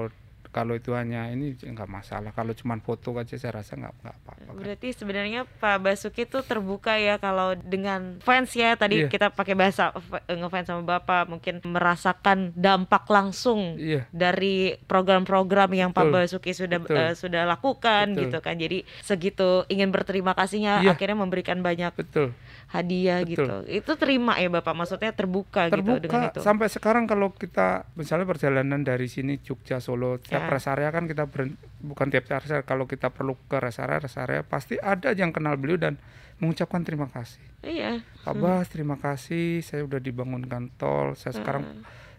kalau 0.50 0.74
itu 0.74 0.92
hanya 0.92 1.28
ini 1.28 1.54
nggak 1.54 1.86
masalah 1.86 2.32
kalau 2.32 2.52
cuma 2.52 2.76
foto 2.78 3.14
aja 3.14 3.36
saya 3.36 3.60
rasa 3.60 3.76
nggak 3.76 3.94
nggak 4.00 4.16
apa-apa 4.18 4.42
kan. 4.48 4.54
Berarti 4.58 4.88
sebenarnya 4.92 5.42
Pak 5.46 5.78
Basuki 5.80 6.24
tuh 6.24 6.42
terbuka 6.42 6.96
ya 6.96 7.18
kalau 7.18 7.54
dengan 7.54 8.18
fans 8.22 8.52
ya 8.52 8.74
tadi 8.74 8.98
Iya. 8.98 9.10
kita 9.10 9.30
pakai 9.30 9.54
bahasa 9.54 9.92
ngefans 10.26 10.68
sama 10.68 10.84
Bapak 10.84 11.28
mungkin 11.28 11.62
merasakan 11.62 12.52
dampak 12.54 13.06
langsung 13.08 13.78
iya 13.78 14.10
dari 14.10 14.74
program-program 14.88 15.70
yang 15.72 15.90
Pak 15.92 16.10
Betul. 16.10 16.16
Basuki 16.26 16.52
sudah 16.52 16.80
Betul. 16.82 16.98
eh, 16.98 17.14
sudah 17.14 17.44
lakukan 17.46 18.14
Betul. 18.14 18.22
gitu 18.28 18.38
kan. 18.42 18.56
Jadi 18.56 18.78
segitu 19.00 19.64
ingin 19.68 19.92
berterima 19.92 20.34
kasihnya 20.34 20.82
Iya. 20.82 20.94
akhirnya 20.94 21.18
memberikan 21.18 21.62
banyak 21.62 21.94
betul 21.94 22.34
hadiah 22.68 23.22
Betul. 23.24 23.32
gitu. 23.32 23.56
Itu 23.70 23.92
terima 23.96 24.36
ya 24.36 24.50
Bapak 24.50 24.74
maksudnya 24.74 25.12
terbuka, 25.12 25.70
gitu 25.70 26.00
dengan 26.00 26.02
terbuka 26.02 26.20
itu. 26.34 26.40
sampai 26.42 26.68
sekarang 26.68 27.06
kalau 27.06 27.32
kita 27.32 27.86
misalnya 27.94 28.26
perjalanan 28.26 28.82
dari 28.82 29.08
sini 29.08 29.40
Jogja 29.40 29.80
Solo 29.80 30.20
tiap 30.20 30.47
Rest 30.50 30.68
area 30.68 30.90
kan 30.90 31.04
kita 31.04 31.24
beren- 31.24 31.54
bukan 31.80 32.08
tiap 32.08 32.26
rest 32.26 32.50
area 32.50 32.64
kalau 32.64 32.84
kita 32.84 33.08
perlu 33.08 33.36
ke 33.44 33.58
rest 33.58 33.78
area 33.78 33.98
rest 33.98 34.16
area 34.16 34.42
pasti 34.42 34.76
ada 34.76 35.12
yang 35.12 35.30
kenal 35.30 35.56
beliau 35.56 35.76
dan 35.76 36.00
mengucapkan 36.38 36.82
terima 36.82 37.08
kasih 37.08 37.42
Iya. 37.60 38.00
Pak 38.22 38.36
Bas 38.36 38.66
terima 38.68 38.96
kasih 38.96 39.60
saya 39.60 39.82
udah 39.82 39.98
dibangunkan 39.98 40.70
tol 40.74 41.14
saya 41.14 41.34
sekarang 41.34 41.64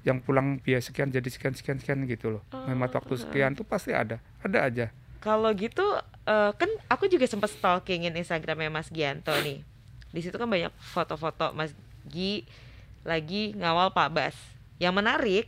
yang 0.00 0.18
pulang 0.18 0.56
biaya 0.56 0.78
sekian 0.78 1.08
jadi 1.08 1.26
sekian 1.26 1.52
sekian 1.52 1.76
sekian 1.76 1.99
gitu 2.04 2.30
loh 2.30 2.42
hemat 2.64 2.90
waktu 2.92 3.14
sekian 3.18 3.52
tuh 3.52 3.62
pasti 3.62 3.90
ada 3.90 4.18
ada 4.40 4.58
aja 4.62 4.87
Kalau 5.18 5.50
gitu 5.50 5.82
eh, 6.25 6.50
kan 6.52 6.70
aku 6.87 7.06
juga 7.06 7.25
sempat 7.25 7.50
stalkingin 7.50 8.14
Instagramnya 8.14 8.68
Mas 8.68 8.87
Gianto 8.87 9.35
nih. 9.37 9.66
Di 10.08 10.20
situ 10.20 10.32
kan 10.32 10.47
banyak 10.47 10.70
foto-foto 10.78 11.50
Mas 11.52 11.75
Gi 12.06 12.47
lagi 13.02 13.50
ngawal 13.52 13.90
Pak 13.90 14.08
Bas. 14.08 14.37
Yang 14.78 14.94
menarik 14.94 15.47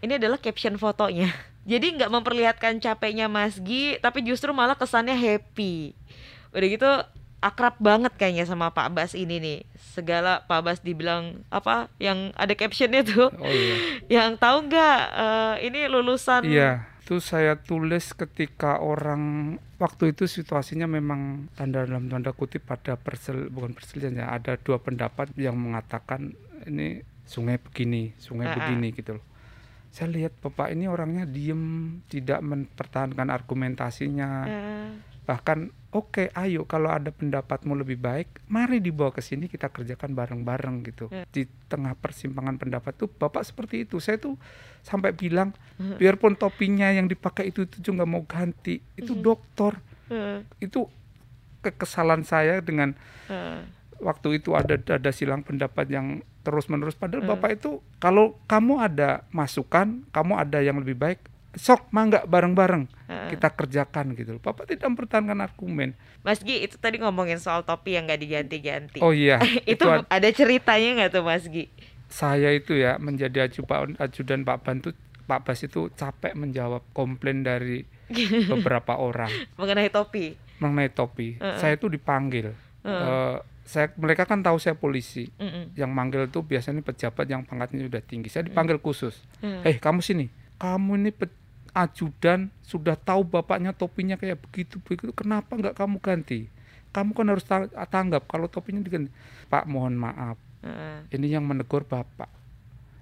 ini 0.00 0.16
adalah 0.16 0.36
caption 0.36 0.74
fotonya. 0.74 1.28
Jadi 1.68 2.00
nggak 2.00 2.10
memperlihatkan 2.10 2.80
capeknya 2.80 3.28
Mas 3.28 3.60
Gi, 3.60 4.00
tapi 4.00 4.24
justru 4.24 4.50
malah 4.56 4.74
kesannya 4.74 5.12
happy. 5.12 5.92
Udah 6.56 6.68
gitu 6.68 6.90
akrab 7.40 7.76
banget 7.80 8.12
kayaknya 8.20 8.44
sama 8.44 8.72
Pak 8.72 8.88
Bas 8.92 9.12
ini 9.16 9.40
nih. 9.40 9.58
Segala 9.96 10.44
Pak 10.44 10.60
Bas 10.60 10.78
dibilang 10.80 11.44
apa 11.52 11.88
yang 12.00 12.32
ada 12.36 12.52
captionnya 12.56 13.04
tuh. 13.04 13.28
Oh 13.32 13.48
iya. 13.48 13.76
yang 14.20 14.36
tahu 14.40 14.68
nggak 14.68 14.98
eh, 15.12 15.54
ini 15.68 15.80
lulusan 15.88 16.44
Iya, 16.48 16.84
itu 17.04 17.20
saya 17.20 17.56
tulis 17.60 18.12
ketika 18.16 18.80
orang 18.80 19.56
waktu 19.80 20.12
itu 20.12 20.28
situasinya 20.28 20.84
memang 20.84 21.48
tanda 21.56 21.84
dalam 21.88 22.08
tanda 22.12 22.32
kutip 22.36 22.68
pada 22.68 23.00
persel 23.00 23.48
bukan 23.48 23.72
perselisihan 23.72 24.20
ya 24.20 24.26
ada 24.28 24.60
dua 24.60 24.76
pendapat 24.76 25.32
yang 25.40 25.56
mengatakan 25.56 26.36
ini 26.68 27.00
sungai 27.24 27.56
begini, 27.56 28.12
sungai 28.20 28.48
Ah, 28.48 28.52
ah. 28.52 28.56
begini 28.60 28.92
gitu 28.92 29.16
loh. 29.16 29.24
Saya 29.90 30.08
lihat 30.08 30.38
bapak 30.38 30.70
ini 30.70 30.86
orangnya 30.86 31.26
diem, 31.26 31.98
tidak 32.06 32.38
mempertahankan 32.40 33.26
argumentasinya, 33.28 34.30
Eh, 34.46 34.90
bahkan 35.26 35.70
oke 35.90 36.30
ayo 36.34 36.66
kalau 36.66 36.90
ada 36.90 37.10
pendapatmu 37.10 37.74
lebih 37.74 37.98
baik 37.98 38.42
mari 38.46 38.78
dibawa 38.78 39.10
ke 39.10 39.22
sini 39.22 39.46
kita 39.46 39.70
kerjakan 39.70 40.14
bareng-bareng 40.14 40.76
gitu. 40.86 41.06
Ya. 41.10 41.22
di 41.30 41.46
tengah 41.66 41.94
persimpangan 41.94 42.58
pendapat 42.58 42.94
tuh 42.94 43.06
bapak 43.06 43.42
seperti 43.42 43.86
itu. 43.86 43.98
Saya 43.98 44.18
tuh 44.18 44.34
sampai 44.82 45.10
bilang 45.10 45.54
biarpun 45.78 46.34
topinya 46.34 46.90
yang 46.90 47.06
dipakai 47.06 47.50
itu 47.50 47.66
itu 47.66 47.82
juga 47.82 48.06
mau 48.06 48.22
ganti. 48.26 48.78
Itu 48.94 49.18
Hmm. 49.18 49.22
dokter 49.22 49.72
eh, 50.10 50.42
itu 50.58 50.86
kekesalan 51.60 52.22
saya 52.22 52.58
dengan 52.58 52.94
eh. 53.28 53.62
waktu 54.00 54.40
itu 54.40 54.56
ada 54.56 54.74
ada 54.78 55.10
silang 55.10 55.42
pendapat 55.42 55.86
yang 55.90 56.06
terus 56.40 56.66
menerus 56.66 56.92
padahal 56.92 57.22
Hmm. 57.22 57.32
bapak 57.34 57.50
itu 57.54 57.70
kalau 57.96 58.38
kamu 58.44 58.80
ada 58.80 59.24
masukan 59.30 60.04
kamu 60.08 60.32
ada 60.34 60.58
yang 60.58 60.76
lebih 60.76 60.94
baik 60.94 61.20
sok 61.50 61.90
mangga 61.90 62.22
bareng-bareng 62.24 62.86
Heeh. 63.06 63.28
kita 63.30 63.50
kerjakan 63.50 64.14
gitu 64.14 64.34
loh. 64.34 64.40
Bapak 64.40 64.64
tidak 64.64 64.86
mempertahankan 64.86 65.34
argumen. 65.40 65.98
Mas 66.20 66.38
Gi 66.38 66.62
itu 66.62 66.76
tadi 66.76 66.96
ngomongin 66.96 67.36
soal 67.36 67.62
topi 67.62 67.92
yang 67.92 68.06
nggak 68.06 68.20
diganti-ganti. 68.20 68.98
Oh 69.00 69.10
iya, 69.10 69.42
itu, 69.66 69.74
itu 69.74 69.84
ad- 69.84 70.06
ada 70.06 70.28
ceritanya 70.30 70.90
nggak 70.96 71.10
tuh 71.12 71.22
Mas 71.22 71.44
Gi? 71.44 71.66
saya 72.06 72.50
itu 72.50 72.74
ya 72.74 72.98
menjadi 72.98 73.46
ajudan 73.46 73.94
ajudan 73.96 74.42
Pak 74.42 74.58
Ban 74.60 74.78
tuh 74.78 74.94
Pak 75.26 75.42
Bas 75.42 75.58
itu 75.58 75.90
capek 75.92 76.34
menjawab 76.34 76.82
komplain 76.90 77.42
dari 77.42 77.82
beberapa 78.50 78.94
orang 78.94 79.30
Mengenai 79.54 79.86
topi. 79.88 80.34
mengenai 80.58 80.88
topi. 80.88 81.34
Heeh. 81.34 81.56
Saya 81.56 81.74
itu 81.74 81.86
dipanggil. 81.86 82.54
Eh, 82.80 83.36
saya 83.70 83.86
mereka 83.94 84.26
kan 84.26 84.42
tahu 84.42 84.58
saya 84.58 84.74
polisi. 84.74 85.30
Mm-mm. 85.38 85.78
Yang 85.78 85.90
manggil 85.94 86.22
tuh 86.26 86.42
biasanya 86.42 86.82
pejabat 86.82 87.30
yang 87.30 87.46
pangkatnya 87.46 87.86
sudah 87.86 88.02
tinggi. 88.02 88.26
Saya 88.26 88.50
dipanggil 88.50 88.82
khusus. 88.82 89.22
Hmm. 89.38 89.62
Eh 89.62 89.78
kamu 89.78 90.02
sini. 90.02 90.26
Kamu 90.58 90.98
ini 90.98 91.14
ajudan 91.70 92.50
sudah 92.66 92.98
tahu 92.98 93.22
bapaknya 93.22 93.70
topinya 93.70 94.18
kayak 94.18 94.42
begitu 94.42 94.82
begitu. 94.82 95.14
Kenapa 95.14 95.54
nggak 95.54 95.78
kamu 95.78 96.02
ganti? 96.02 96.50
Kamu 96.90 97.14
kan 97.14 97.26
harus 97.30 97.46
ta- 97.46 97.70
tanggap 97.86 98.26
kalau 98.26 98.50
topinya 98.50 98.82
diganti. 98.82 99.14
Pak 99.46 99.70
mohon 99.70 99.94
maaf. 99.94 100.34
Heeh. 100.66 101.06
Ini 101.14 101.38
yang 101.38 101.46
menegur 101.46 101.86
bapak. 101.86 102.28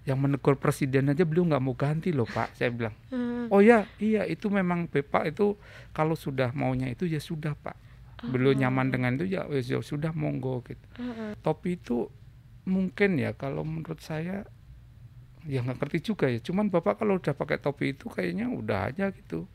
Yang 0.05 0.19
menegur 0.21 0.61
presiden 0.61 1.09
aja 1.09 1.25
beliau 1.25 1.49
nggak 1.49 1.65
mau 1.65 1.73
ganti 1.73 2.13
loh 2.13 2.29
pak. 2.29 2.53
Saya 2.53 2.69
bilang. 2.69 2.93
Hmm. 3.09 3.29
Oh 3.49 3.65
ya, 3.65 3.89
iya 3.97 4.29
itu 4.29 4.53
memang 4.53 4.85
Bapak 4.93 5.33
itu 5.33 5.57
kalau 5.97 6.13
sudah 6.13 6.53
maunya 6.53 6.93
itu 6.93 7.09
ya 7.09 7.17
sudah 7.17 7.57
Pak. 7.57 7.88
Beliau 8.19 8.51
nyaman 8.51 8.91
dengan 8.91 9.15
itu 9.15 9.31
ya, 9.31 9.47
ya 9.47 9.61
ya 9.63 9.79
sudah 9.79 10.11
monggo 10.11 10.67
gitu. 10.67 10.83
Heeh. 10.99 11.39
Topi 11.39 11.79
itu 11.79 12.11
mungkin 12.67 13.17
ya 13.17 13.31
kalau 13.33 13.63
menurut 13.63 13.99
saya 13.99 14.43
ya 15.47 15.63
nggak 15.63 15.79
ngerti 15.79 15.99
juga 16.05 16.27
ya. 16.27 16.43
Cuman 16.43 16.67
Bapak 16.67 16.99
kalau 16.99 17.17
udah 17.17 17.33
pakai 17.33 17.57
topi 17.57 17.95
itu 17.95 18.11
kayaknya 18.11 18.51
udah 18.51 18.91
aja 18.91 19.15
gitu. 19.15 19.47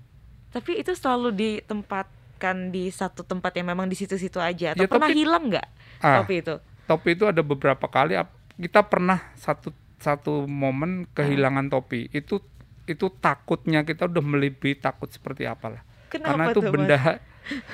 Tapi 0.49 0.79
itu 0.79 0.95
selalu 0.95 1.35
ditempatkan 1.35 2.71
di 2.71 2.87
satu 2.87 3.21
tempat 3.21 3.51
yang 3.55 3.67
memang 3.67 3.91
di 3.91 3.99
situ-situ 3.99 4.39
aja. 4.39 4.71
Atau 4.73 4.85
Ya, 4.85 4.89
pernah 4.89 5.09
tapi- 5.11 5.19
hilang 5.19 5.43
nggak 5.51 5.67
Ah, 5.99 6.23
topi 6.23 6.35
itu? 6.39 6.55
topi 6.83 7.09
itu 7.15 7.25
ada 7.27 7.41
beberapa 7.41 7.87
kali 7.87 8.15
kita 8.53 8.85
pernah 8.85 9.33
satu 9.35 9.71
satu 9.97 10.47
momen 10.47 11.07
kehilangan 11.11 11.67
topi. 11.67 12.07
Itu 12.11 12.43
itu 12.83 13.07
takutnya 13.19 13.83
kita 13.83 14.07
udah 14.07 14.19
melebihi 14.19 14.75
takut 14.77 15.07
seperti 15.07 15.47
apalah. 15.47 15.83
Kenapa 16.11 16.29
karena 16.35 16.43
itu 16.51 16.59
tuh, 16.59 16.63
Mas? 16.63 16.71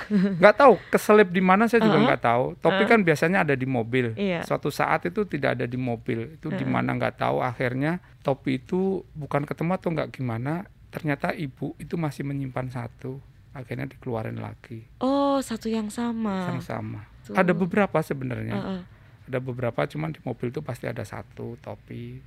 Nggak 0.09 0.55
tahu 0.55 0.73
keselip 0.89 1.29
di 1.29 1.39
mana 1.39 1.65
saya 1.65 1.81
juga 1.81 1.95
Uh-uh. 1.95 2.07
nggak 2.07 2.21
tahu 2.21 2.45
topi 2.57 2.83
Uh. 2.83 2.87
kan 2.87 2.99
biasanya 3.01 3.37
ada 3.41 3.53
di 3.53 3.65
mobil 3.65 4.13
Iya. 4.13 4.41
suatu 4.41 4.69
saat 4.69 5.03
itu 5.03 5.23
tidak 5.23 5.55
ada 5.55 5.65
di 5.65 5.75
mobil 5.75 6.35
itu 6.35 6.49
di 6.49 6.61
Uh-uh. 6.61 6.73
mana 6.73 6.93
nggak 6.93 7.15
tahu 7.17 7.39
akhirnya 7.39 7.97
topi 8.19 8.57
itu 8.57 8.79
bukan 9.13 9.43
ketemu 9.43 9.71
atau 9.73 9.89
nggak 9.89 10.09
gimana 10.11 10.65
ternyata 10.89 11.31
ibu 11.31 11.77
itu 11.77 11.95
masih 11.95 12.23
menyimpan 12.23 12.67
satu 12.67 13.21
akhirnya 13.51 13.85
dikeluarin 13.87 14.37
lagi 14.37 14.85
Oh, 14.97 15.37
satu 15.39 15.67
yang 15.67 15.89
sama. 15.89 16.49
yang 16.49 16.59
sama 16.59 17.05
Tuh. 17.23 17.33
ada 17.33 17.51
beberapa 17.51 17.97
sebenarnya 17.99 18.55
Heeh. 18.55 18.81
ada 19.25 19.39
beberapa 19.39 19.85
cuman 19.85 20.09
di 20.09 20.19
mobil 20.19 20.49
itu 20.49 20.59
pasti 20.59 20.85
ada 20.85 21.01
satu 21.01 21.57
topi 21.57 22.17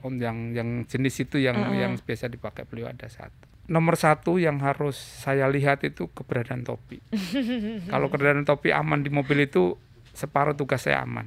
om 0.00 0.14
yang 0.14 0.52
yang 0.52 0.68
jenis 0.84 1.16
itu 1.20 1.38
yang 1.38 1.56
Uh-uh. 1.56 1.74
yang 1.74 1.92
biasa 1.96 2.26
dipakai 2.26 2.62
beliau 2.62 2.86
ada 2.86 3.06
satu 3.06 3.50
nomor 3.66 3.94
satu 3.94 4.36
yang 4.36 4.58
harus 4.58 4.94
saya 4.94 5.46
lihat 5.46 5.80
itu 5.82 6.08
keberadaan 6.08 6.62
topi 6.62 7.00
kalau 7.92 8.06
keberadaan 8.06 8.44
topi 8.44 8.70
aman 8.70 9.00
di 9.00 9.08
mobil 9.08 9.42
itu 9.42 9.76
separuh 10.06 10.52
tugas 10.52 10.78
saya 10.80 11.02
aman 11.02 11.26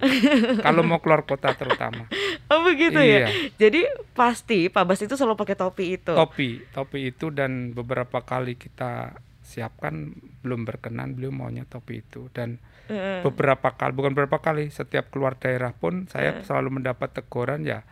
kalau 0.59 0.79
mau 0.81 0.97
keluar 0.97 1.23
kota 1.23 1.51
terutama 1.51 2.07
Oh 2.47 2.63
begitu 2.63 2.95
Iya. 2.95 3.27
ya. 3.27 3.29
Jadi 3.59 3.83
pasti 4.13 4.71
Pak 4.71 4.87
Bas 4.87 5.03
itu 5.03 5.11
selalu 5.11 5.35
pakai 5.35 5.53
topi 5.53 5.99
itu. 5.99 6.15
topi 6.15 6.63
topi 6.69 7.11
itu 7.11 7.27
dan 7.27 7.75
beberapa 7.75 8.23
kali 8.23 8.55
kita 8.55 9.19
siapkan 9.41 10.15
belum 10.39 10.63
berkenan 10.63 11.11
beliau 11.11 11.31
maunya 11.33 11.63
topi 11.63 11.99
itu 12.01 12.31
dan 12.31 12.63
Heeh. 12.87 13.19
beberapa 13.19 13.67
kali 13.69 13.91
bukan 13.91 14.11
beberapa 14.11 14.39
kali 14.39 14.67
setiap 14.69 15.07
keluar 15.09 15.35
daerah 15.35 15.71
pun 15.71 16.07
saya 16.07 16.39
Eh. 16.39 16.43
selalu 16.43 16.79
mendapat 16.79 17.11
teguran 17.13 17.63
ya 17.63 17.83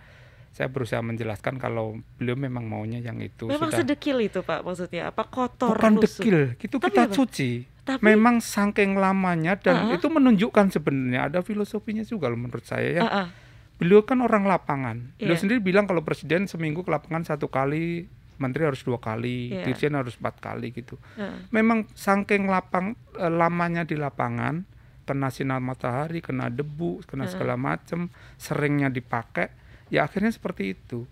saya 0.55 0.71
berusaha 0.71 1.03
menjelaskan 1.03 1.59
kalau 1.59 1.99
beliau 2.15 2.39
memang 2.39 2.63
maunya 2.63 2.97
yang 2.97 3.19
itu 3.19 3.43
Memang 3.45 3.67
sudah 3.67 3.83
sedekil 3.83 4.23
itu 4.23 4.39
Pak 4.39 4.63
maksudnya. 4.63 5.11
Apa 5.11 5.27
kotor 5.27 5.75
bukan 5.75 5.99
lusuh? 5.99 6.23
dekil 6.23 6.37
itu 6.55 6.75
Tapi 6.79 6.87
kita 6.87 7.01
apa? 7.03 7.13
cuci 7.13 7.51
Tapi 7.83 7.99
memang 8.01 8.39
saking 8.39 8.95
lamanya 8.95 9.53
dan 9.55 9.91
Ah. 9.91 9.93
itu 9.93 10.07
menunjukkan 10.07 10.71
sebenarnya 10.71 11.27
ada 11.27 11.39
filosofinya 11.41 12.01
juga 12.01 12.25
loh 12.27 12.39
menurut 12.39 12.63
saya 12.63 12.87
ya 12.89 13.01
Heeh. 13.03 13.27
beliau 13.75 14.01
kan 14.01 14.17
orang 14.19 14.41
lapangan 14.43 15.11
beliau 15.13 15.35
Iya. 15.35 15.43
sendiri 15.43 15.59
bilang 15.59 15.83
kalau 15.83 16.01
presiden 16.01 16.47
seminggu 16.47 16.81
ke 16.81 16.89
lapangan 16.89 17.27
satu 17.27 17.45
kali 17.45 18.07
menteri 18.35 18.63
harus 18.63 18.79
dua 18.81 18.97
kali 18.97 19.51
Iya. 19.51 19.67
dirjen 19.67 19.93
harus 19.93 20.15
empat 20.15 20.39
kali 20.39 20.71
gitu 20.71 20.95
Heeh. 21.13 21.51
memang 21.51 21.83
saking 21.91 22.47
lapang 22.47 22.95
eh, 23.13 23.27
lamanya 23.27 23.83
di 23.83 23.93
lapangan 23.95 24.63
kena 25.03 25.29
sinar 25.29 25.59
matahari 25.59 26.17
kena 26.19 26.47
debu 26.47 27.03
kena 27.03 27.27
Heeh. 27.27 27.33
segala 27.35 27.53
macem 27.53 28.07
seringnya 28.35 28.87
dipakai 28.87 29.51
ya 29.87 30.03
akhirnya 30.03 30.29
seperti 30.29 30.73
itu 30.73 31.05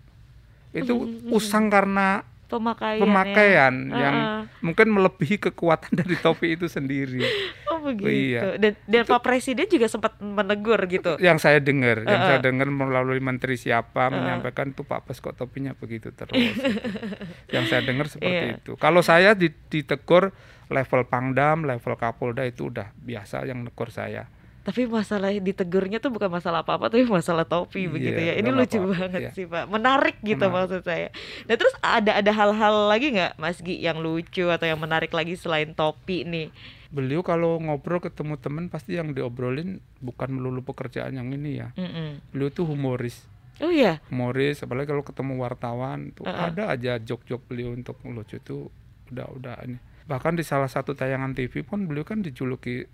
itu 0.72 0.90
Mhm. 0.92 1.30
usang 1.30 1.68
karena 1.68 2.26
Pemakaian. 2.44 3.02
pemakaian 3.02 3.74
ya. 3.88 3.98
yang 4.00 4.16
Heeh. 4.16 4.42
mungkin 4.62 4.88
melebihi 4.90 5.42
kekuatan 5.42 5.90
dari 6.00 6.16
topi 6.16 6.54
itu 6.54 6.66
sendiri 6.66 7.26
Oh 7.68 7.82
begitu. 7.82 8.06
iya. 8.06 8.42
Dan 8.56 8.78
dan 8.84 9.04
Pak 9.04 9.22
Presiden 9.22 9.66
juga 9.66 9.86
sempat 9.88 10.18
menegur 10.18 10.78
gitu. 10.84 11.18
yang 11.18 11.36
saya 11.36 11.58
dengar 11.58 12.02
yang 12.04 12.22
saya 12.24 12.40
dengar 12.40 12.68
melalui 12.68 13.18
menteri 13.20 13.54
siapa 13.56 14.06
Heeh. 14.06 14.14
menyampaikan 14.16 14.70
tuh 14.70 14.82
Pak 14.84 15.02
Bas 15.04 15.18
kok 15.18 15.34
topinya 15.34 15.74
begitu 15.74 16.10
terus 16.10 16.34
gitu. 16.34 16.62
yang 17.56 17.66
saya 17.66 17.82
dengar 17.82 18.06
seperti 18.06 18.30
Iya. 18.48 18.58
itu 18.60 18.74
kalau 18.76 19.02
saya 19.02 19.34
di- 19.34 19.54
ditegur 19.68 20.30
level 20.68 21.02
pangdam 21.04 21.62
level 21.64 21.94
kapolda 21.96 22.42
itu 22.44 22.68
udah 22.68 22.94
biasa 22.96 23.46
yang 23.46 23.62
negur 23.64 23.90
saya 23.90 24.30
Tapi 24.64 24.88
masalah 24.88 25.28
ditegurnya 25.30 26.00
tuh 26.00 26.08
bukan 26.08 26.32
masalah 26.32 26.64
apa-apa 26.64 26.88
tapi 26.88 27.04
masalah 27.04 27.44
topi 27.44 27.84
Iya, 27.84 27.92
begitu 27.92 28.20
ya. 28.22 28.34
Ini 28.36 28.50
lucu 28.50 28.80
apa-apa, 28.80 28.96
banget 28.96 29.22
iya. 29.22 29.32
sih 29.32 29.44
Pak. 29.44 29.68
Menarik 29.68 30.16
gitu 30.20 30.40
Menarik. 30.42 30.56
maksud 30.56 30.82
saya. 30.82 31.08
Nah 31.46 31.56
terus 31.56 31.74
ada 31.78 32.12
ada 32.16 32.32
hal-hal 32.32 32.88
lagi 32.88 33.12
nggak 33.12 33.36
Mas 33.36 33.60
Gi 33.60 33.76
yang 33.78 34.00
lucu 34.00 34.48
atau 34.48 34.64
yang 34.64 34.80
menarik 34.80 35.12
lagi 35.12 35.36
selain 35.36 35.72
topi 35.72 36.24
nih? 36.24 36.48
beliau 36.88 37.26
kalau 37.26 37.58
ngobrol 37.58 37.98
ketemu 37.98 38.38
teman 38.38 38.70
pasti 38.70 38.94
yang 38.94 39.12
diobrolin 39.12 39.82
bukan 39.98 40.30
melulu 40.30 40.62
pekerjaan 40.62 41.18
yang 41.18 41.26
ini 41.28 41.58
ya 41.58 41.74
Mm-mm. 41.74 42.22
beliau 42.30 42.54
tuh 42.54 42.70
humoris 42.70 43.26
Oh 43.58 43.74
iya. 43.74 43.98
humoris 44.14 44.62
apalagi 44.62 44.94
kalau 44.94 45.02
ketemu 45.02 45.42
wartawan 45.42 46.14
tuh 46.14 46.22
Heeh. 46.24 46.54
ada 46.54 46.70
aja 46.70 47.02
jok-jok 47.02 47.50
beliau 47.50 47.74
untuk 47.74 47.98
lucu 48.06 48.38
tuh 48.38 48.70
udah 49.10 49.26
udah 49.26 49.56
ini 49.66 49.82
bahkan 50.06 50.38
di 50.38 50.46
salah 50.46 50.70
satu 50.70 50.94
tayangan 50.94 51.34
TV 51.34 51.66
pun 51.66 51.90
beliau 51.90 52.06
kan 52.06 52.22
dijuluki 52.22 52.86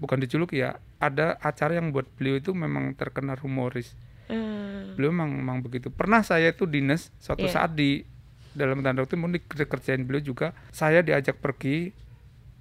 bukan 0.00 0.18
dijuluki 0.18 0.64
ya 0.64 0.80
ada 0.96 1.36
acara 1.44 1.76
yang 1.76 1.92
buat 1.92 2.08
beliau 2.16 2.40
itu 2.40 2.56
memang 2.56 2.96
terkenal 2.96 3.36
humoris. 3.44 3.92
Eh, 4.32 4.96
beliau 4.96 5.12
memang, 5.12 5.36
memang 5.36 5.58
begitu. 5.60 5.92
Pernah 5.92 6.24
saya 6.24 6.50
itu 6.50 6.64
dinas 6.64 7.12
suatu 7.20 7.44
Iya. 7.44 7.54
saat 7.54 7.76
di 7.76 8.02
dalam 8.50 8.82
tanda 8.82 9.06
kutip 9.06 9.20
mau 9.20 9.30
dikerjain 9.30 10.02
beliau 10.02 10.26
juga 10.26 10.50
saya 10.74 11.06
diajak 11.06 11.38
pergi 11.38 11.94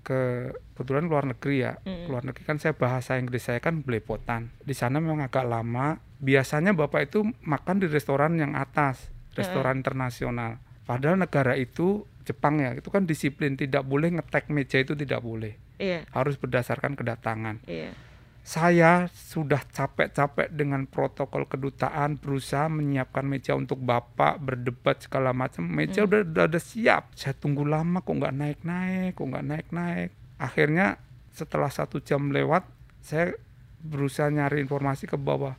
ke 0.05 0.53
kebetulan 0.77 1.09
luar 1.09 1.25
negeri 1.25 1.65
ya. 1.65 1.73
Mm. 1.81 2.07
luar 2.07 2.23
negeri 2.25 2.43
kan 2.45 2.57
saya 2.61 2.73
bahasa 2.77 3.17
Inggris 3.17 3.45
saya 3.47 3.57
kan 3.63 3.81
belepotan. 3.81 4.53
Di 4.61 4.75
sana 4.77 5.01
memang 5.01 5.25
agak 5.25 5.45
lama. 5.47 5.97
Biasanya 6.19 6.75
bapak 6.75 7.09
itu 7.09 7.23
makan 7.47 7.79
di 7.79 7.87
restoran 7.87 8.35
yang 8.35 8.53
atas 8.59 9.07
restoran 9.39 9.79
internasional. 9.79 10.59
Padahal 10.83 11.15
negara 11.15 11.55
itu 11.55 12.03
Jepang 12.27 12.61
ya 12.61 12.75
itu 12.77 12.89
kan 12.93 13.07
disiplin 13.09 13.57
tidak 13.57 13.87
boleh 13.87 14.13
ngetek 14.13 14.51
meja 14.53 14.77
itu 14.77 14.93
tidak 14.93 15.23
boleh 15.25 15.57
Iya, 15.79 16.03
harus 16.11 16.35
berdasarkan 16.35 16.99
kedatangan. 16.99 17.63
Iya. 17.65 17.95
saya 18.39 19.05
sudah 19.13 19.61
capek-capek 19.61 20.49
dengan 20.49 20.89
protokol 20.89 21.45
kedutaan 21.45 22.17
berusaha 22.17 22.65
menyiapkan 22.65 23.21
meja 23.21 23.53
untuk 23.53 23.77
bapak 23.77 24.41
berdebat 24.41 25.05
segala 25.05 25.37
macam. 25.37 25.69
Meja 25.69 26.01
udah, 26.01 26.25
udah 26.25 26.49
udah 26.49 26.63
siap. 26.63 27.13
Saya 27.13 27.37
tunggu 27.37 27.61
lama 27.61 28.01
kok 28.01 28.09
nggak 28.09 28.33
naik 28.33 28.59
naik 28.65 29.21
kok 29.21 29.27
nggak 29.29 29.45
naik 29.45 29.67
naik 29.69 30.09
akhirnya 30.41 30.97
setelah 31.29 31.69
satu 31.69 32.01
jam 32.01 32.31
lewat 32.31 32.65
saya 33.05 33.37
berusaha 33.83 34.31
nyari 34.33 34.65
informasi 34.65 35.05
ke 35.05 35.19
bawah. 35.19 35.53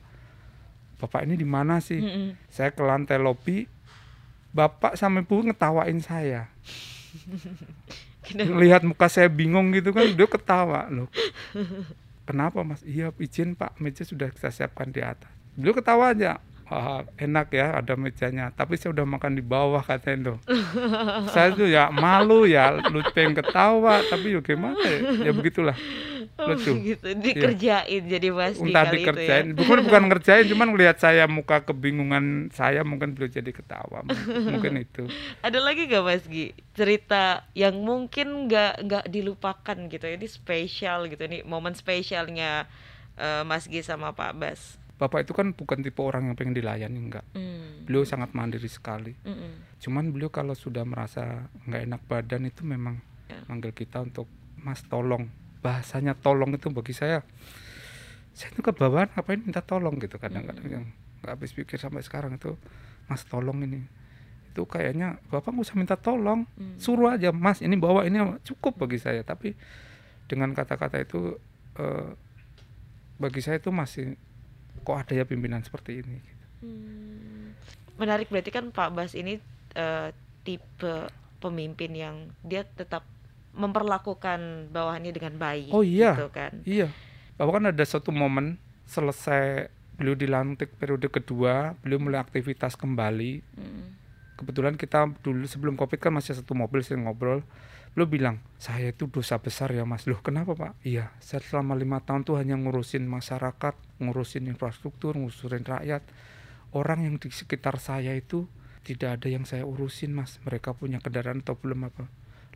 Bapak 0.98 1.24
ini 1.30 1.38
di 1.38 1.46
mana 1.46 1.78
sih? 1.78 2.00
Mm-mm. 2.00 2.36
saya 2.50 2.74
ke 2.74 2.82
lantai 2.82 3.22
lobi. 3.22 3.70
Bapak 4.50 4.98
sama 4.98 5.22
ibu 5.22 5.46
ngetawain 5.46 6.02
saya 6.02 6.50
Lihat 8.34 8.84
muka 8.84 9.08
saya 9.08 9.26
bingung 9.32 9.72
gitu 9.72 9.90
kan 9.96 10.04
dia 10.12 10.28
ketawa 10.28 10.86
loh. 10.92 11.08
Kenapa 12.28 12.62
mas? 12.62 12.84
Iya 12.86 13.10
izin 13.18 13.56
pak. 13.56 13.74
Meja 13.80 14.04
sudah 14.06 14.30
kita 14.30 14.52
siapkan 14.52 14.92
di 14.92 15.02
atas. 15.02 15.30
Beliau 15.56 15.74
ketawa 15.74 16.14
aja. 16.14 16.38
Wah, 16.70 17.02
enak 17.18 17.50
ya 17.50 17.82
ada 17.82 17.98
mejanya. 17.98 18.54
Tapi 18.54 18.78
saya 18.78 18.94
udah 18.94 19.02
makan 19.02 19.34
di 19.34 19.42
bawah 19.42 19.82
katanya 19.82 20.36
loh. 20.36 20.38
Saya 21.34 21.50
tuh 21.50 21.66
ya 21.66 21.90
malu 21.90 22.46
ya 22.46 22.78
lu 22.78 23.02
pengen 23.10 23.34
ketawa. 23.34 24.06
Tapi 24.06 24.38
ya 24.38 24.40
gimana 24.44 24.78
ya, 24.78 25.26
ya 25.26 25.32
begitulah 25.34 25.74
lucu 26.42 26.72
gitu. 26.86 27.06
Dikerjain 27.14 28.02
jadi 28.04 28.28
Mas 28.28 28.56
entah 28.56 28.84
kali 28.84 28.94
dikerjain 28.98 29.44
itu 29.46 29.52
ya. 29.52 29.58
bukan 29.58 29.78
bukan 29.82 30.02
ngerjain 30.06 30.44
cuman 30.46 30.66
ngelihat 30.70 30.96
saya 30.96 31.24
muka 31.24 31.62
kebingungan 31.62 32.24
saya 32.50 32.80
mungkin 32.82 33.12
beliau 33.12 33.28
jadi 33.28 33.48
ketawa 33.48 34.02
mungkin, 34.46 34.80
itu 34.84 35.04
Ada 35.40 35.58
lagi 35.58 35.84
gak 35.84 36.02
Mas 36.02 36.24
Gi 36.24 36.50
cerita 36.72 37.24
yang 37.52 37.76
mungkin 37.78 38.46
nggak 38.46 38.72
nggak 38.82 39.04
dilupakan 39.06 39.76
gitu 39.86 40.06
ini 40.06 40.26
spesial 40.26 41.04
gitu 41.06 41.20
ini 41.22 41.42
momen 41.42 41.72
spesialnya 41.72 42.64
eh, 43.14 43.42
Mas 43.42 43.64
Gi 43.64 43.80
sama 43.80 44.10
Pak 44.10 44.32
Bas. 44.34 44.62
bapak 44.96 45.24
itu 45.24 45.32
kan 45.32 45.50
bukan 45.50 45.80
tipe 45.80 45.96
orang 45.98 46.26
yang 46.26 46.36
pengen 46.36 46.52
dilayani 46.52 47.00
enggak 47.00 47.24
Hmm. 47.32 47.84
beliau 47.84 48.04
sangat 48.04 48.30
mandiri 48.30 48.68
sekali 48.68 49.16
Mm-mm. 49.22 49.78
cuman 49.78 50.08
beliau 50.08 50.28
kalau 50.28 50.52
sudah 50.52 50.84
merasa 50.84 51.48
nggak 51.62 51.82
enak 51.86 52.00
badan 52.04 52.44
itu 52.44 52.62
memang 52.62 53.00
Ya. 53.24 53.40
manggil 53.46 53.70
kita 53.70 54.02
untuk 54.02 54.26
mas 54.56 54.82
tolong 54.84 55.30
bahasanya 55.60 56.16
tolong 56.16 56.56
itu 56.56 56.72
bagi 56.72 56.96
saya 56.96 57.20
saya 58.32 58.56
itu 58.56 58.62
kebawaan 58.64 59.12
ngapain 59.12 59.42
minta 59.42 59.60
tolong? 59.60 60.00
Gitu 60.00 60.16
kadang-kadang 60.16 60.66
yang 60.70 60.84
nggak 61.20 61.32
habis 61.36 61.52
pikir 61.52 61.76
sampai 61.76 62.00
sekarang 62.00 62.36
itu 62.40 62.56
mas 63.10 63.26
tolong 63.28 63.60
ini. 63.60 63.84
Itu 64.54 64.64
kayaknya 64.64 65.20
bapak 65.28 65.52
nggak 65.52 65.66
usah 65.66 65.76
minta 65.76 65.96
tolong 66.00 66.48
Hmm. 66.56 66.78
suruh 66.80 67.12
aja 67.12 67.30
mas 67.34 67.60
ini 67.60 67.76
bawa 67.76 68.08
ini 68.08 68.18
cukup 68.46 68.80
bagi 68.80 68.96
saya. 68.96 69.20
Tapi 69.20 69.52
dengan 70.30 70.54
kata-kata 70.56 71.02
itu 71.02 71.36
eh, 71.76 72.10
bagi 73.20 73.44
saya 73.44 73.60
itu 73.60 73.68
masih 73.68 74.16
kok 74.80 74.96
ada 74.96 75.12
ya 75.12 75.28
pimpinan 75.28 75.60
seperti 75.60 76.00
ini? 76.00 76.18
Hmm. 76.64 77.52
Menarik 78.00 78.32
berarti 78.32 78.48
kan 78.48 78.72
Pak 78.72 78.90
Bas 78.96 79.12
ini 79.12 79.36
eh, 79.76 80.08
tipe 80.40 80.94
pemimpin 81.40 81.92
yang 81.92 82.16
dia 82.40 82.64
tetap 82.64 83.04
memperlakukan 83.54 84.70
bawahannya 84.70 85.10
dengan 85.10 85.34
baik 85.36 85.74
Oh 85.74 85.82
iya. 85.82 86.14
gitu 86.14 86.30
kan. 86.30 86.52
Iya, 86.62 86.88
bahwa 87.34 87.58
kan 87.58 87.64
ada 87.70 87.84
satu 87.84 88.14
momen 88.14 88.60
selesai 88.86 89.70
beliau 90.00 90.16
dilantik 90.16 90.72
periode 90.80 91.12
kedua, 91.12 91.76
beliau 91.84 92.00
mulai 92.00 92.22
aktivitas 92.22 92.74
kembali. 92.78 93.44
Mm. 93.58 93.86
Kebetulan 94.40 94.74
kita 94.80 95.12
dulu 95.20 95.44
sebelum 95.44 95.76
covid 95.76 96.00
kan 96.00 96.16
masih 96.16 96.32
satu 96.32 96.56
mobil 96.56 96.80
sering 96.80 97.04
ngobrol. 97.04 97.44
Beliau 97.92 98.08
bilang, 98.08 98.36
saya 98.56 98.94
itu 98.94 99.10
dosa 99.10 99.36
besar 99.36 99.68
ya 99.74 99.84
mas. 99.84 100.06
Loh 100.06 100.22
kenapa 100.24 100.56
pak? 100.56 100.72
Iya, 100.86 101.12
saya 101.20 101.42
selama 101.44 101.76
lima 101.76 102.00
tahun 102.00 102.22
tuh 102.24 102.40
hanya 102.40 102.56
ngurusin 102.56 103.04
masyarakat, 103.04 103.74
ngurusin 104.00 104.48
infrastruktur, 104.48 105.18
ngurusin 105.18 105.66
rakyat. 105.66 106.00
Orang 106.70 107.02
yang 107.04 107.18
di 107.18 107.28
sekitar 107.34 107.82
saya 107.82 108.14
itu 108.14 108.46
tidak 108.86 109.20
ada 109.20 109.28
yang 109.28 109.44
saya 109.44 109.66
urusin 109.66 110.14
mas. 110.16 110.38
Mereka 110.46 110.72
punya 110.78 111.02
kendaraan 111.02 111.42
atau 111.42 111.58
belum 111.58 111.90
apa. 111.90 112.08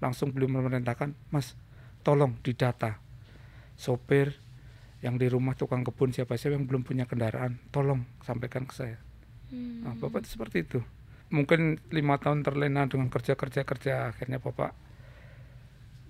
Langsung 0.03 0.35
beliau 0.35 0.51
memerintahkan, 0.51 1.15
mas 1.31 1.55
tolong 2.03 2.37
didata. 2.43 2.99
Sopir, 3.75 4.39
yang 5.05 5.21
di 5.21 5.29
rumah 5.29 5.53
tukang 5.53 5.85
kebun 5.85 6.17
siapa 6.17 6.41
siapa 6.41 6.57
yang 6.57 6.65
belum 6.65 6.81
punya 6.81 7.05
kendaraan 7.05 7.61
tolong 7.69 8.09
sampaikan 8.25 8.65
ke 8.65 8.73
saya. 8.73 8.99
Nah, 9.53 9.93
bapak 10.01 10.25
itu 10.25 10.41
seperti 10.41 10.65
itu. 10.65 10.81
Mungkin 11.29 11.77
lima 11.93 12.17
tahun 12.17 12.41
terlena 12.41 12.89
dengan 12.89 13.13
kerja 13.13 13.37
kerja 13.37 13.69
kerja 13.69 14.09
akhirnya 14.09 14.41
bapak 14.41 14.73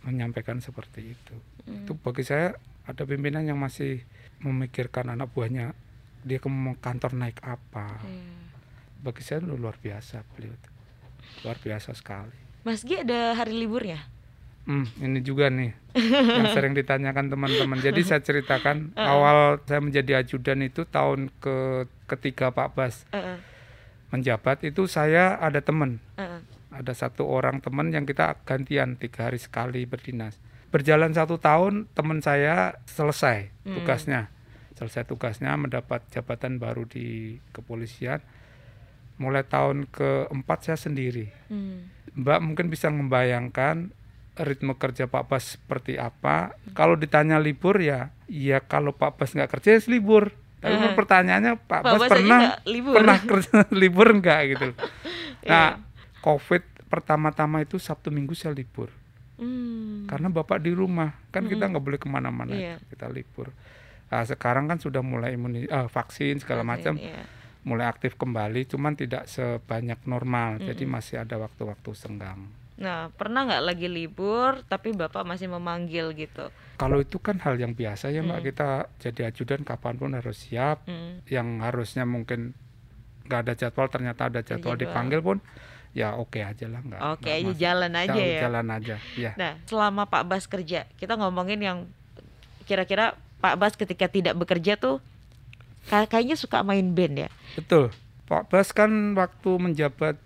menyampaikan 0.07 0.63
seperti 0.63 1.17
itu. 1.19 1.35
Itu 1.67 1.99
bagi 1.99 2.23
saya 2.23 2.55
ada 2.87 3.03
pimpinan 3.03 3.49
yang 3.49 3.59
masih 3.59 4.05
memikirkan 4.39 5.11
anak 5.11 5.33
buahnya 5.35 5.75
dia 6.23 6.39
ke 6.39 6.49
kantor 6.79 7.19
naik 7.19 7.43
apa. 7.43 7.99
Iya. 8.07 8.43
bagi 9.05 9.21
saya 9.21 9.45
lu- 9.45 9.61
luar 9.61 9.77
biasa 9.77 10.25
beliau 10.33 10.57
itu. 10.57 10.71
luar 11.45 11.61
biasa 11.61 11.93
sekali 11.93 12.44
Mas 12.65 12.81
Gi 12.83 13.05
ada 13.05 13.37
hari 13.37 13.53
liburnya? 13.55 14.01
Hmm, 14.65 14.89
ini 14.97 15.21
juga 15.21 15.53
nih 15.53 15.77
yang 15.95 16.49
sering 16.57 16.73
ditanyakan 16.73 17.29
teman-teman. 17.29 17.77
Jadi 17.79 18.01
saya 18.01 18.25
ceritakan 18.29 18.97
awal 18.97 19.61
saya 19.69 19.85
menjadi 19.85 20.25
ajudan 20.25 20.65
itu 20.65 20.89
tahun 20.89 21.29
ke 21.37 21.85
ketiga 22.09 22.49
Pak 22.49 22.73
Bas 22.73 23.05
Heeh, 23.13 23.37
menjabat 24.09 24.65
itu 24.65 24.89
saya 24.89 25.37
ada 25.37 25.61
teman, 25.61 26.01
heeh. 26.17 26.41
ada 26.73 26.93
satu 26.97 27.29
orang 27.29 27.61
teman 27.61 27.93
yang 27.93 28.09
kita 28.09 28.41
gantian 28.49 28.97
tiga 28.97 29.29
hari 29.29 29.37
sekali 29.37 29.85
berdinas. 29.85 30.41
Berjalan 30.73 31.13
satu 31.13 31.37
tahun 31.37 31.85
teman 31.93 32.25
saya 32.25 32.81
selesai 32.89 33.53
Hmm. 33.69 33.81
tugasnya, 33.81 34.33
selesai 34.81 35.05
tugasnya 35.05 35.53
mendapat 35.61 36.01
jabatan 36.09 36.57
baru 36.57 36.89
di 36.89 37.37
kepolisian. 37.53 38.25
Mulai 39.17 39.43
tahun 39.43 39.87
keempat 39.87 40.59
saya 40.63 40.77
sendiri. 40.77 41.31
Hmm. 41.47 41.87
Mbak 42.15 42.39
mungkin 42.41 42.67
bisa 42.67 42.89
membayangkan 42.89 43.91
ritme 44.35 44.75
kerja 44.75 45.07
Pak 45.07 45.25
Bas 45.25 45.55
seperti 45.55 45.95
apa. 45.95 46.53
Kalau 46.73 46.95
ditanya 46.95 47.39
libur 47.39 47.79
ya, 47.79 48.11
ya 48.27 48.59
kalau 48.59 48.91
Pak 48.91 49.15
Bas 49.15 49.31
nggak 49.31 49.51
kerja 49.51 49.79
ya 49.79 49.81
libur. 49.87 50.35
Tapi 50.59 50.75
Eh. 50.81 50.95
pertanyaannya 50.95 51.61
Pak, 51.61 51.81
Pak 51.81 51.93
Bas, 51.93 52.01
Bas 52.01 52.11
pernah 52.11 52.41
libur. 52.65 52.95
pernah 52.95 53.19
kerja 53.21 53.57
libur 53.83 54.09
nggak 54.13 54.41
gitu. 54.51 54.69
Nah, 55.45 55.77
COVID 56.21 56.89
pertama-tama 56.89 57.61
itu 57.61 57.77
Sabtu 57.77 58.09
Minggu 58.09 58.33
saya 58.33 58.51
libur 58.53 58.89
Hmm. 59.35 60.07
karena 60.07 60.31
Bapak 60.31 60.57
di 60.59 60.71
rumah 60.71 61.11
kan 61.29 61.45
kita 61.45 61.67
nggak 61.67 61.83
boleh 61.83 61.99
ke 61.99 62.07
mana-mana 62.07 62.51
Iya. 62.51 62.79
kita 62.87 63.07
libur. 63.07 63.51
Nah, 64.07 64.23
sekarang 64.23 64.65
kan 64.65 64.79
sudah 64.79 65.03
mulai 65.03 65.35
imuni, 65.35 65.67
eh, 65.67 65.87
vaksin 65.87 66.39
segala 66.39 66.63
macam 66.63 66.95
Iya. 66.95 67.27
Mulai 67.65 67.85
aktif 67.85 68.15
kembali, 68.15 68.65
cuman 68.65 68.93
tidak 68.93 69.25
sebanyak 69.25 69.99
normal. 70.05 70.61
Jadi 70.61 70.85
masih 70.85 71.17
ada 71.19 71.35
waktu-waktu 71.35 71.91
senggang. 71.93 72.45
Nah, 72.75 73.07
pernah 73.11 73.45
nggak 73.45 73.65
lagi 73.65 73.87
libur 73.87 74.61
tapi 74.65 74.91
Bapak 74.91 75.23
masih 75.23 75.47
memanggil 75.47 76.11
gitu? 76.13 76.51
Kalau 76.75 76.99
itu 76.99 77.17
kan 77.17 77.39
hal 77.39 77.55
yang 77.55 77.71
biasa 77.71 78.11
ya 78.11 78.19
mbak 78.21 78.41
Mm. 78.41 78.47
kita 78.47 78.69
jadi 78.99 79.21
ajudan 79.29 79.63
kapan 79.63 79.95
pun 79.95 80.11
harus 80.11 80.37
siap. 80.41 80.83
Hmm. 80.85 81.23
Yang 81.25 81.49
harusnya 81.63 82.03
mungkin 82.03 82.51
nggak 83.25 83.41
ada 83.41 83.55
jadwal 83.55 83.87
ternyata 83.87 84.27
ada 84.27 84.43
jadwal 84.43 84.75
jadwal. 84.75 84.83
dipanggil 84.83 85.21
pun 85.23 85.39
ya 85.95 86.13
oke 86.13 86.37
aja 86.37 86.67
lah 86.67 86.83
nggak. 86.83 87.01
Oke 87.15 87.23
nggak 87.25 87.39
masalah. 87.47 87.57
jalan 87.57 87.93
aja 87.95 88.11
Jalan- 88.11 88.27
ya. 88.29 88.41
Jalan 88.43 88.67
aja 88.69 88.97
ya. 89.15 89.33
Nah, 89.35 89.53
selama 89.65 90.03
Pak 90.05 90.25
Bas 90.27 90.45
kerja, 90.45 90.81
kita 90.95 91.15
ngomongin 91.15 91.63
yang 91.63 91.79
kira-kira 92.63 93.15
Pak 93.39 93.55
Bas 93.55 93.75
ketika 93.75 94.07
tidak 94.07 94.35
bekerja 94.35 94.75
tuh 94.75 94.99
kayaknya 95.87 96.35
suka 96.35 96.61
main 96.61 96.93
band 96.93 97.15
ya. 97.19 97.31
Betul. 97.55 97.93
Pak 98.25 98.49
Bas 98.49 98.73
kan 98.73 98.89
waktu 99.13 99.51
menjabat 99.59 100.17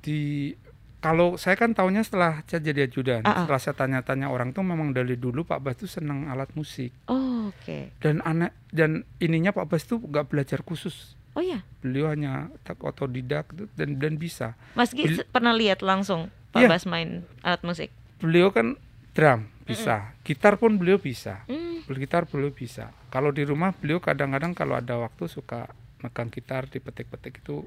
di 0.00 0.54
kalau 0.98 1.38
saya 1.38 1.54
kan 1.54 1.70
tahunya 1.70 2.02
setelah 2.02 2.42
saya 2.44 2.58
jadi 2.60 2.86
ajudan, 2.86 3.22
Ah, 3.22 3.30
ah. 3.30 3.36
setelah 3.42 3.60
saya 3.60 3.74
tanya-tanya 3.76 4.26
orang 4.28 4.50
tuh 4.50 4.62
memang 4.62 4.90
dari 4.90 5.14
dulu 5.14 5.42
Pak 5.42 5.58
Bas 5.58 5.74
tuh 5.74 5.86
senang 5.86 6.26
alat 6.26 6.50
musik 6.54 6.90
Oh, 7.06 7.50
oke. 7.50 7.94
dan 7.98 8.18
anak 8.22 8.50
dan 8.70 9.02
ininya 9.18 9.50
Pak 9.50 9.66
Bas 9.66 9.82
tuh 9.82 9.98
nggak 9.98 10.26
belajar 10.26 10.62
khusus, 10.62 11.14
Oh 11.34 11.42
ya, 11.42 11.62
beliau 11.78 12.10
hanya 12.10 12.50
tak 12.62 12.82
otodidak 12.82 13.46
dan 13.74 13.94
dan 13.94 14.18
bisa. 14.18 14.58
Mas 14.74 14.90
Gi 14.90 15.22
pernah 15.24 15.54
lihat 15.54 15.82
langsung 15.82 16.34
Pak 16.50 16.62
Iya. 16.62 16.68
Bas 16.68 16.82
main 16.82 17.22
alat 17.42 17.62
musik? 17.62 17.90
Beliau 18.18 18.50
kan 18.50 18.74
drum 19.14 19.46
bisa, 19.62 20.14
gitar 20.22 20.58
pun 20.58 20.74
beliau 20.74 20.98
bisa, 20.98 21.46
Hmm. 21.46 21.82
gitar 21.88 22.26
beliau 22.26 22.50
bisa. 22.50 22.90
Kalau 23.08 23.32
di 23.32 23.42
rumah 23.44 23.72
beliau 23.72 23.98
kadang-kadang 23.98 24.52
kalau 24.52 24.76
ada 24.76 25.00
waktu 25.00 25.24
suka 25.28 25.68
megang 26.04 26.28
gitar 26.30 26.68
dipetik-petik 26.68 27.40
itu 27.42 27.64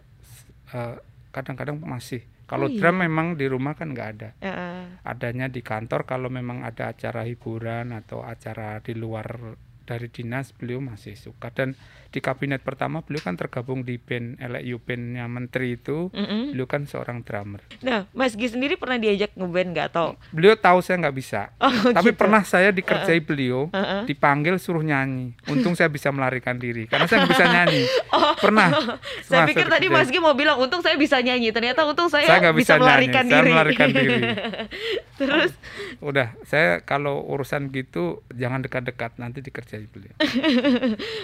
eh, 0.72 0.96
kadang-kadang 1.34 1.80
masih. 1.82 2.24
Kalau 2.46 2.68
Oh, 2.68 2.72
iya. 2.72 2.84
drum 2.84 3.00
memang 3.00 3.40
di 3.40 3.48
rumah 3.48 3.80
kan 3.80 3.96
nggak 3.96 4.10
ada. 4.20 4.30
Heeh. 4.44 5.00
Adanya 5.08 5.48
di 5.48 5.64
kantor 5.64 6.04
kalau 6.04 6.28
memang 6.28 6.68
ada 6.68 6.92
acara 6.92 7.24
hiburan 7.24 7.96
atau 7.96 8.28
acara 8.28 8.84
di 8.84 8.92
luar 8.92 9.56
dari 9.88 10.08
dinas 10.12 10.52
beliau 10.52 10.84
masih 10.84 11.16
suka 11.16 11.52
dan 11.52 11.74
di 12.12 12.20
kabinet 12.20 12.60
pertama 12.60 13.00
beliau 13.00 13.24
kan 13.24 13.34
tergabung 13.34 13.82
di 13.82 13.96
band 13.96 14.36
LU 14.38 14.78
bandnya 14.78 15.26
menteri 15.26 15.74
itu 15.74 16.12
Mm-mm. 16.12 16.52
beliau 16.52 16.68
kan 16.68 16.84
seorang 16.84 17.22
drummer 17.22 17.64
Nah, 17.80 18.06
Mas 18.12 18.34
Gi 18.34 18.48
sendiri 18.50 18.76
pernah 18.76 18.96
diajak 18.96 19.32
ngeband 19.34 19.72
nggak 19.72 19.88
atau? 19.90 20.20
beliau 20.30 20.54
tahu 20.54 20.80
saya 20.80 21.00
nggak 21.00 21.16
bisa 21.16 21.50
Oh, 21.58 21.72
tapi 21.90 22.12
gitu. 22.12 22.20
pernah 22.20 22.44
saya 22.44 22.70
dikerjai 22.70 23.20
beliau 23.20 23.68
Heeh. 23.70 24.04
dipanggil 24.06 24.56
suruh 24.56 24.82
nyanyi 24.82 25.32
untung 25.46 25.72
saya 25.72 25.88
bisa 25.88 26.08
melarikan 26.10 26.56
diri 26.56 26.84
karena 26.86 27.06
saya 27.06 27.24
nggak 27.24 27.32
bisa 27.32 27.46
nyanyi 27.56 27.84
pernah 28.38 28.68
Oh. 28.72 28.84
Saya 29.22 29.44
Pernah 29.44 29.48
pikir 29.48 29.68
tadi. 29.70 29.86
Mas 29.88 30.08
Gi 30.08 30.20
mau 30.20 30.34
bilang 30.34 30.58
untung 30.58 30.80
saya 30.80 30.96
bisa 30.96 31.16
nyanyi, 31.18 31.50
ternyata 31.50 31.84
untung 31.84 32.08
saya, 32.08 32.26
Saya 32.26 32.40
nggak 32.42 32.58
bisa 32.58 32.74
nyanyi, 32.74 32.84
melarikan 32.84 33.24
saya 33.24 33.32
diri. 33.38 33.50
melarikan 33.50 33.88
diri. 33.90 34.20
Terus 35.20 35.52
udah 36.00 36.28
saya 36.44 36.82
kalau 36.82 37.22
urusan 37.26 37.70
gitu 37.70 38.04
jangan 38.30 38.60
dekat-dekat 38.60 39.16
nanti 39.16 39.40
dikerjai 39.40 39.86
beliau 39.86 40.12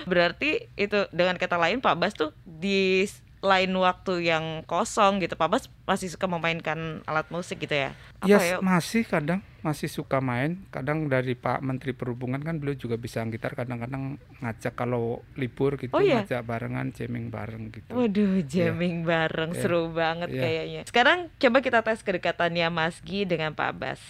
berarti 0.06 0.70
itu 0.78 1.10
dengan 1.12 1.36
kata 1.36 1.58
lain 1.58 1.82
Pak 1.82 1.96
Bas 1.98 2.14
tuh 2.14 2.32
di 2.46 3.04
lain 3.38 3.70
waktu 3.74 4.26
yang 4.26 4.66
kosong 4.66 5.22
gitu 5.22 5.34
Pak 5.34 5.46
Bas 5.48 5.64
masih 5.86 6.10
suka 6.10 6.26
memainkan 6.26 7.06
alat 7.06 7.30
musik 7.30 7.62
gitu 7.62 7.74
ya? 7.74 7.94
ya 8.26 8.38
Apa 8.38 8.44
ya? 8.44 8.58
masih 8.60 9.06
kadang 9.06 9.46
masih 9.62 9.86
suka 9.86 10.18
main 10.18 10.58
kadang 10.70 11.06
dari 11.06 11.38
Pak 11.38 11.62
Menteri 11.62 11.94
Perhubungan 11.94 12.40
kan 12.40 12.58
beliau 12.58 12.74
juga 12.74 12.98
bisa 12.98 13.22
gitar 13.28 13.54
kadang-kadang 13.54 14.18
ngajak 14.40 14.74
kalau 14.74 15.22
libur 15.34 15.78
gitu 15.78 15.94
Oh, 15.94 16.02
iya? 16.02 16.26
ngajak 16.26 16.42
barengan 16.42 16.90
jamming 16.90 17.30
bareng 17.30 17.70
gitu 17.70 17.90
Waduh, 17.94 18.42
jamming 18.42 19.06
bareng 19.06 19.54
Iya. 19.54 19.62
seru 19.62 19.94
banget 19.94 20.30
Iya. 20.34 20.42
kayaknya. 20.42 20.82
Sekarang 20.90 21.20
coba 21.32 21.58
kita 21.62 21.80
tes 21.84 22.02
kedekatannya 22.02 22.68
Mas 22.70 22.98
Gi 23.02 23.22
dengan 23.24 23.54
Pak 23.54 23.72
Bas. 23.76 24.02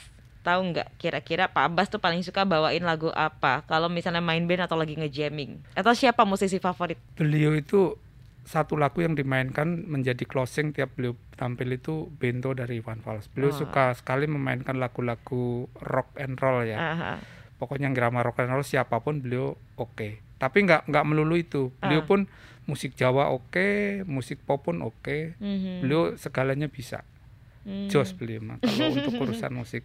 Tahu 0.48 0.72
nggak 0.72 0.96
kira-kira 0.96 1.52
Pak 1.52 1.68
Bas 1.76 1.92
tuh 1.92 2.00
paling 2.00 2.24
suka 2.24 2.48
bawain 2.48 2.80
lagu 2.80 3.12
apa 3.12 3.68
kalau 3.68 3.92
misalnya 3.92 4.24
main 4.24 4.48
band 4.48 4.64
atau 4.64 4.80
lagi 4.80 4.96
ngejamming? 4.96 5.60
Atau 5.76 5.92
siapa 5.92 6.24
musisi 6.24 6.56
favorit? 6.56 6.96
beliau 7.20 7.52
itu 7.52 8.00
satu 8.48 8.80
lagu 8.80 9.04
yang 9.04 9.12
dimainkan 9.12 9.84
menjadi 9.84 10.24
closing 10.24 10.72
tiap 10.72 10.96
beliau 10.96 11.20
tampil 11.36 11.76
itu 11.76 12.08
Bento 12.16 12.56
dari 12.56 12.80
Iwan 12.80 13.04
Fals. 13.04 13.28
Beliau 13.28 13.52
Oh. 13.52 13.60
suka 13.60 13.92
sekali 13.92 14.24
memainkan 14.24 14.80
lagu-lagu 14.80 15.68
rock 15.84 16.16
and 16.16 16.40
roll 16.40 16.64
ya. 16.64 16.80
Aha. 16.80 17.12
Pokoknya 17.60 17.92
yang 17.92 18.00
irama 18.00 18.24
rock 18.24 18.40
and 18.40 18.48
roll 18.48 18.64
siapa 18.64 19.04
pun 19.04 19.20
beliau 19.20 19.52
oke. 19.76 20.24
Tapi 20.40 20.58
nggak 20.64 20.88
nggak 20.88 21.04
melulu 21.04 21.36
itu. 21.36 21.76
Ah. 21.84 21.92
Beliau 21.92 22.08
pun 22.08 22.24
musik 22.64 22.96
Jawa 22.96 23.36
oke, 23.36 24.08
musik 24.08 24.40
pop 24.48 24.64
pun 24.64 24.80
oke. 24.80 25.36
Mhm. 25.44 25.84
Beliau 25.84 26.16
segalanya 26.16 26.72
bisa. 26.72 27.04
Hmm. 27.68 27.92
Jos 27.92 28.16
beliau 28.16 28.40
mah 28.40 28.64
kalau 28.64 28.96
untuk 28.96 29.20
urusan 29.28 29.52
musik. 29.52 29.84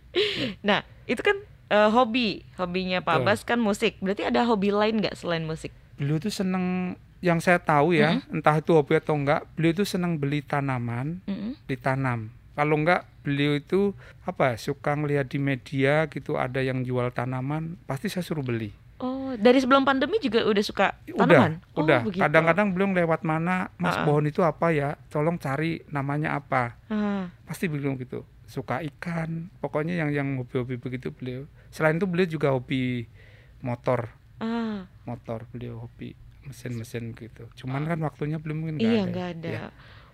Nah, 0.62 0.86
itu 1.10 1.18
kan 1.18 1.34
eh, 1.66 1.90
hobi, 1.90 2.46
hobinya 2.54 3.02
Pak 3.02 3.18
Betul. 3.18 3.26
Bas 3.26 3.40
kan 3.42 3.58
musik. 3.58 3.98
Berarti 3.98 4.22
ada 4.22 4.46
hobi 4.46 4.70
lain 4.70 5.02
nggak 5.02 5.18
selain 5.18 5.42
musik? 5.42 5.74
Beliau 5.98 6.22
tuh 6.22 6.30
seneng 6.30 6.94
yang 7.22 7.38
saya 7.38 7.58
tahu 7.58 7.94
ya, 7.94 8.18
entah 8.30 8.58
itu 8.58 8.74
hobi 8.74 8.98
atau 8.98 9.14
enggak, 9.14 9.46
beliau 9.54 9.82
tuh 9.82 9.86
seneng 9.86 10.18
beli 10.18 10.42
tanaman, 10.42 11.22
Mm-mm. 11.26 11.54
ditanam. 11.70 12.34
Kalau 12.58 12.74
enggak 12.74 13.06
beliau 13.22 13.54
itu 13.54 13.94
apa 14.26 14.58
suka 14.58 14.98
ngelihat 14.98 15.30
di 15.30 15.38
media 15.38 16.10
gitu 16.10 16.34
ada 16.34 16.58
yang 16.58 16.82
jual 16.82 17.14
tanaman, 17.14 17.78
pasti 17.86 18.10
saya 18.10 18.26
suruh 18.26 18.42
beli. 18.42 18.74
Oh, 19.02 19.34
dari 19.34 19.58
sebelum 19.58 19.82
pandemi 19.82 20.22
juga 20.22 20.46
udah 20.46 20.62
suka 20.62 20.94
Udah, 21.10 21.26
tanaman? 21.26 21.52
Oh, 21.74 21.82
udah. 21.82 22.06
begitu. 22.06 22.22
Kadang-kadang 22.22 22.70
belum 22.70 22.94
lewat 22.94 23.26
mana, 23.26 23.66
Mas 23.74 23.98
Ah. 23.98 24.06
pohon 24.06 24.22
itu 24.24 24.40
apa 24.40 24.70
ya? 24.70 24.94
Tolong 25.10 25.36
cari 25.36 25.82
namanya 25.90 26.38
apa. 26.38 26.78
Ah. 26.86 27.26
Pasti 27.42 27.66
beliau 27.66 27.98
gitu. 27.98 28.22
Suka 28.46 28.78
ikan, 28.80 29.50
pokoknya 29.58 29.98
yang 29.98 30.10
yang 30.12 30.28
hobi-hobi 30.38 30.78
begitu 30.78 31.10
beliau. 31.10 31.50
Selain 31.68 31.98
itu 31.98 32.06
beliau 32.06 32.30
juga 32.30 32.54
hobi 32.54 33.10
motor, 33.58 34.06
Ah, 34.38 34.86
motor 35.02 35.50
beliau 35.50 35.82
hobi 35.82 36.14
mesin-mesin 36.42 37.10
gitu. 37.12 37.46
Cuman 37.56 37.82
kan 37.84 37.98
waktunya 38.00 38.38
belum 38.38 38.56
mungkin 38.56 38.74
nggak 38.78 38.86
iya 38.86 39.00
ada. 39.00 39.10
nggak 39.10 39.28
ada. 39.34 39.50
Ya. 39.50 39.66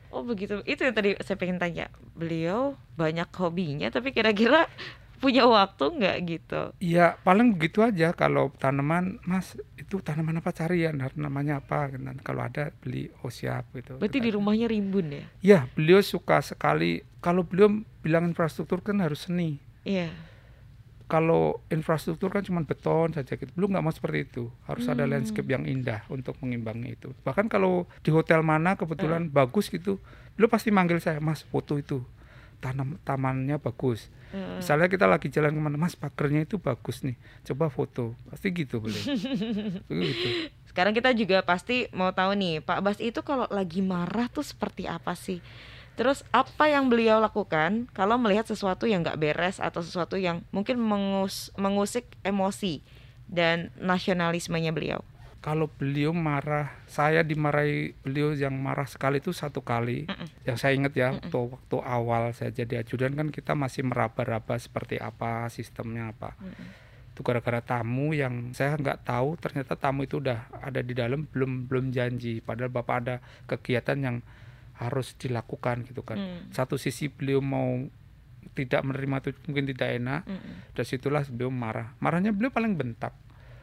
Oh 0.08 0.24
begitu. 0.24 0.64
Itu 0.64 0.84
yang 0.84 0.96
tadi 0.96 1.12
saya 1.20 1.36
pengen 1.36 1.56
tanya. 1.56 1.92
Beliau 2.12 2.72
banyak 2.94 3.28
hobinya, 3.34 3.88
tapi 3.88 4.12
kira-kira 4.12 4.64
punya 5.18 5.44
waktu 5.44 5.84
nggak 5.90 6.16
gitu? 6.24 6.62
Iya, 6.78 7.18
paling 7.20 7.52
begitu 7.52 7.82
aja 7.82 8.10
kalau 8.12 8.54
tanaman, 8.54 9.18
Mas, 9.22 9.58
itu 9.74 9.98
tanaman 9.98 10.38
apa 10.38 10.50
cari 10.50 10.86
ya, 10.86 10.90
Nar, 10.90 11.12
namanya 11.14 11.58
apa? 11.58 11.90
Dan 11.90 12.16
kalau 12.18 12.42
ada 12.42 12.70
beli, 12.78 13.10
oh 13.20 13.28
siap 13.28 13.68
gitu. 13.74 13.98
Berarti 13.98 14.18
di 14.18 14.30
Kita- 14.30 14.36
rumahnya 14.36 14.66
rimbun 14.66 15.06
ya? 15.10 15.24
Ya, 15.42 15.58
beliau 15.72 15.98
suka 16.00 16.38
sekali. 16.40 17.02
Kalau 17.18 17.42
beliau 17.42 17.68
bilang 17.98 18.24
infrastruktur 18.24 18.78
kan 18.78 18.98
harus 18.98 19.26
seni. 19.26 19.58
Iya. 19.82 20.08
Kalau 21.08 21.64
infrastruktur 21.68 22.28
kan 22.28 22.44
cuma 22.44 22.60
beton 22.60 23.10
saja 23.10 23.32
gitu. 23.32 23.48
Beliau 23.56 23.72
nggak 23.72 23.80
mau 23.80 23.90
seperti 23.90 24.28
itu. 24.28 24.44
Harus 24.68 24.84
ada 24.86 25.02
Hmm. 25.02 25.16
landscape 25.16 25.48
yang 25.48 25.64
indah 25.64 26.04
untuk 26.06 26.36
mengimbangi 26.38 26.94
itu. 26.94 27.16
Bahkan 27.24 27.48
kalau 27.48 27.88
di 28.04 28.12
hotel 28.12 28.44
mana 28.44 28.76
kebetulan 28.76 29.24
bagus 29.26 29.66
gitu, 29.66 29.96
beliau 30.36 30.46
pasti 30.46 30.68
manggil 30.68 31.00
saya, 31.00 31.16
Mas, 31.18 31.40
foto 31.42 31.74
itu. 31.74 32.04
Tanam 32.58 32.98
tamannya 33.06 33.56
bagus. 33.62 34.10
Heeh. 34.34 34.58
Misalnya 34.58 34.90
kita 34.90 35.06
lagi 35.06 35.30
jalan 35.30 35.54
ke 35.54 35.60
mana, 35.62 35.76
Mas 35.78 35.94
pagernya 35.94 36.42
itu 36.42 36.58
bagus 36.58 37.06
nih, 37.06 37.14
coba 37.46 37.70
foto. 37.70 38.18
Pasti 38.28 38.50
gitu 38.50 38.82
beliau. 38.82 39.04
Begitu. 39.90 40.50
Sekarang 40.66 40.92
kita 40.92 41.14
juga 41.14 41.40
pasti 41.46 41.86
mau 41.94 42.10
tahu 42.10 42.34
nih, 42.34 42.60
Pak 42.60 42.80
Bas 42.82 42.98
itu 42.98 43.22
kalau 43.22 43.46
lagi 43.48 43.80
marah 43.80 44.26
tuh 44.28 44.42
seperti 44.44 44.90
apa 44.90 45.14
sih? 45.14 45.38
Terus 45.98 46.22
apa 46.30 46.70
yang 46.70 46.86
beliau 46.86 47.18
lakukan 47.18 47.90
kalau 47.90 48.14
melihat 48.22 48.46
sesuatu 48.46 48.86
yang 48.86 49.02
nggak 49.02 49.18
beres 49.18 49.58
atau 49.58 49.82
sesuatu 49.82 50.14
yang 50.14 50.46
mungkin 50.54 50.78
mengus 50.78 51.50
mengusik 51.58 52.06
emosi 52.22 52.86
dan 53.26 53.74
nasionalismenya 53.82 54.70
beliau? 54.70 55.02
Kalau 55.38 55.70
beliau 55.70 56.10
marah, 56.10 56.74
saya 56.90 57.22
dimarahi 57.22 57.94
beliau 58.02 58.34
yang 58.34 58.58
marah 58.58 58.90
sekali 58.90 59.22
itu 59.22 59.30
satu 59.30 59.62
kali. 59.62 60.10
Yang 60.42 60.56
saya 60.58 60.72
ingat 60.74 60.92
ya, 60.98 61.14
waktu, 61.14 61.38
waktu 61.54 61.76
awal 61.78 62.22
saya 62.34 62.50
jadi 62.50 62.82
ajudan 62.82 63.14
kan 63.14 63.30
kita 63.30 63.54
masih 63.54 63.86
meraba-raba 63.86 64.58
seperti 64.58 64.98
apa 64.98 65.46
sistemnya 65.46 66.10
apa. 66.10 66.34
Itu 67.14 67.22
gara-gara 67.22 67.62
tamu 67.62 68.18
yang 68.18 68.50
saya 68.50 68.74
nggak 68.74 69.06
tahu 69.06 69.38
ternyata 69.38 69.78
tamu 69.78 70.10
itu 70.10 70.18
udah 70.18 70.50
ada 70.58 70.82
di 70.82 70.90
dalam 70.90 71.30
belum 71.30 71.70
belum 71.70 71.94
janji. 71.94 72.42
Padahal 72.42 72.74
bapak 72.74 72.96
ada 73.06 73.16
kegiatan 73.46 73.98
yang 73.98 74.16
harus 74.74 75.14
dilakukan 75.18 75.86
gitu 75.86 76.02
kan. 76.02 76.18
Hmm. 76.18 76.50
Satu 76.50 76.74
sisi 76.74 77.06
beliau 77.06 77.38
mau 77.38 77.86
tidak 78.58 78.82
menerima 78.82 79.16
itu 79.22 79.30
mungkin 79.46 79.64
tidak 79.70 79.88
enak. 80.02 80.22
Mm-mm. 80.26 80.54
dari 80.74 80.86
situlah 80.86 81.22
beliau 81.30 81.50
marah 81.52 81.94
marahnya 82.02 82.34
beliau 82.34 82.50
paling 82.50 82.74
bentak 82.74 83.14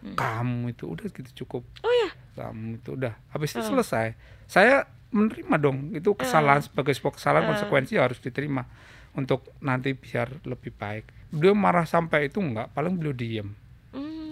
Hmm. 0.06 0.14
kamu 0.14 0.70
itu 0.70 0.86
udah 0.88 1.08
gitu 1.08 1.30
cukup 1.42 1.66
Oh 1.82 1.90
ya, 1.90 2.10
kamu 2.38 2.78
itu 2.78 2.94
udah 2.94 3.18
habis 3.28 3.50
itu 3.50 3.60
Ah. 3.60 3.68
selesai 3.68 4.08
saya 4.46 4.76
menerima 5.10 5.56
dong 5.58 5.78
itu 5.92 6.14
kesalahan 6.14 6.62
sebagai 6.62 6.94
sebuah 6.94 7.18
kesalahan 7.18 7.44
Ah. 7.44 7.50
konsekuensi 7.52 7.98
harus 7.98 8.20
diterima 8.20 8.70
untuk 9.14 9.42
nanti 9.60 9.92
biar 9.92 10.44
lebih 10.44 10.70
baik 10.72 11.10
beliau 11.30 11.52
marah 11.52 11.84
sampai 11.84 12.30
itu 12.30 12.38
enggak 12.38 12.70
paling 12.72 12.94
beliau 12.94 13.12
diem 13.12 13.50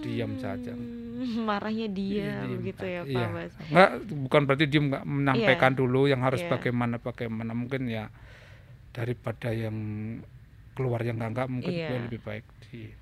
Diam 0.04 0.36
saja. 0.36 0.68
Hmm, 0.68 1.16
Marahnya 1.48 1.88
dia 1.88 2.44
Diem. 2.44 2.60
begitu 2.60 2.84
ya 2.84 3.00
Pak 3.00 3.08
Iya. 3.08 3.26
Bas. 3.26 3.52
enggak 3.64 3.90
bukan 4.20 4.40
berarti 4.44 4.64
diem 4.68 4.84
enggak 4.86 5.04
menyampaikan 5.08 5.72
dulu 5.72 6.04
yang 6.04 6.20
harus 6.20 6.44
Iya. 6.44 6.52
bagaimana 6.52 7.00
bagaimana 7.00 7.56
mungkin 7.56 7.88
ya 7.88 8.12
daripada 8.92 9.48
yang 9.48 9.74
keluar 10.74 11.00
yang 11.00 11.16
enggak 11.16 11.30
enggak 11.32 11.48
mungkin 11.48 11.72
Iya. 11.72 11.86
beliau 11.88 12.02
lebih 12.04 12.20
baik 12.20 12.44
di 12.62 12.92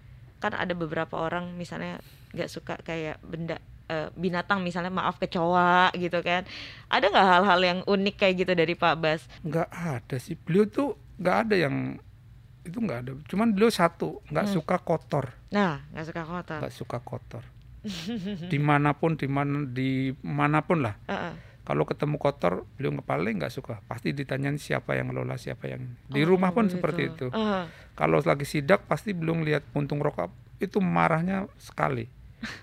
Kan 0.42 0.52
ada 0.52 0.74
beberapa 0.74 1.14
orang 1.16 1.54
misalnya 1.54 2.02
nggak 2.32 2.48
suka 2.48 2.74
kayak 2.78 3.22
benda 3.22 3.56
eh, 3.86 4.10
binatang 4.12 4.60
misalnya 4.60 4.90
maaf 4.90 5.16
kecoa 5.16 5.94
gitu 5.94 6.18
kan. 6.20 6.42
Ada 6.88 7.06
nggak 7.06 7.28
hal-hal 7.28 7.60
yang 7.62 7.78
unik 7.84 8.14
kayak 8.16 8.34
gitu 8.36 8.52
dari 8.52 8.74
Pak 8.74 8.94
Bas? 8.96 9.22
nggak 9.40 9.68
ada 9.70 10.16
sih 10.16 10.34
beliau 10.34 10.66
tuh 10.66 10.88
nggak 11.16 11.36
ada 11.40 11.54
yang 11.56 11.76
itu 12.62 12.78
nggak 12.78 12.98
ada 13.00 13.10
cuman 13.26 13.50
beliau 13.50 13.68
satu 13.68 14.22
nggak 14.24 14.44
Hmm. 14.44 14.54
suka 14.56 14.76
kotor 14.78 15.34
Nah, 15.50 15.82
nggak 15.88 16.04
suka 16.04 16.22
kotor. 16.24 16.58
nggak 16.58 16.72
suka 16.72 16.98
kotor 17.00 17.42
di 18.52 18.58
mana 18.58 18.94
pun 18.94 19.14
di 19.14 19.26
mana 19.26 19.66
di 19.66 19.90
mana 20.22 20.62
pun 20.62 20.78
lah 20.80 20.94
Heeh. 21.04 21.34
Kalau 21.62 21.82
ketemu 21.82 22.16
kotor 22.16 22.66
beliau 22.74 22.98
paling 22.98 23.38
nggak 23.38 23.50
suka 23.50 23.78
pasti 23.84 24.10
ditanyain 24.10 24.56
siapa 24.56 24.94
yang 24.94 25.08
ngelola 25.08 25.36
siapa 25.36 25.66
yang 25.66 25.86
di 26.04 26.20
Oh, 26.20 26.28
rumah 26.28 26.50
pun 26.50 26.66
begitu. 26.66 26.74
seperti 26.76 27.02
itu 27.08 27.26
Heeh. 27.28 27.64
kalau 27.92 28.18
lagi 28.18 28.42
sidak 28.42 28.84
pasti 28.84 29.12
belum 29.12 29.42
lihat 29.42 29.62
puntung 29.68 29.98
rokok 29.98 30.28
itu 30.58 30.78
marahnya 30.78 31.46
sekali 31.56 32.06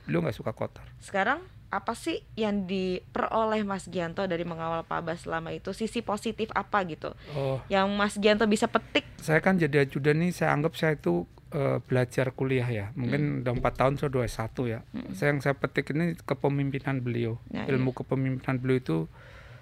beliau 0.04 0.22
nggak 0.22 0.36
suka 0.36 0.52
kotor 0.52 0.84
Sekarang 0.98 1.40
apa 1.70 1.94
sih 1.94 2.26
yang 2.34 2.66
diperoleh 2.66 3.62
Mas 3.62 3.86
Gianto 3.86 4.26
dari 4.26 4.42
mengawal 4.42 4.82
Pak 4.82 5.00
Bas 5.00 5.22
selama 5.22 5.54
itu? 5.54 5.70
Sisi 5.70 6.02
positif 6.02 6.50
apa 6.52 6.82
gitu? 6.84 7.14
oh 7.32 7.62
Yang 7.68 7.88
Mas 7.94 8.14
Gianto 8.18 8.44
bisa 8.46 8.66
petik? 8.66 9.06
saya 9.18 9.38
kan 9.38 9.56
jadi 9.56 9.84
ajudan 9.84 10.18
nih 10.18 10.34
saya 10.34 10.52
anggap 10.52 10.74
saya 10.74 10.96
itu 10.96 11.24
eh, 11.54 11.78
belajar 11.84 12.34
kuliah 12.34 12.68
ya. 12.70 12.86
Mungkin 12.94 13.46
udah 13.46 13.54
empat 13.58 13.74
tahun 13.80 13.98
sudah 13.98 14.12
dua 14.12 14.26
satu 14.30 14.70
ya. 14.70 14.86
Saya 15.14 15.34
yang 15.34 15.42
saya 15.42 15.56
petik 15.58 15.94
ini 15.94 16.18
kepemimpinan 16.18 17.02
beliau. 17.02 17.42
Nah, 17.50 17.66
ilmu 17.66 17.94
kepemimpinan 17.94 18.62
beliau 18.62 18.80
itu 18.80 18.98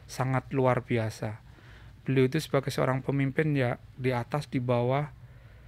sangat 0.08 0.47
luar 0.56 0.88
biasa. 0.88 1.43
Beliau 2.08 2.32
itu 2.32 2.39
sebagai 2.39 2.71
seorang 2.71 3.04
pemimpin 3.04 3.52
ya 3.52 3.80
di 4.00 4.15
atas 4.15 4.47
di 4.47 4.63
bawah 4.63 5.12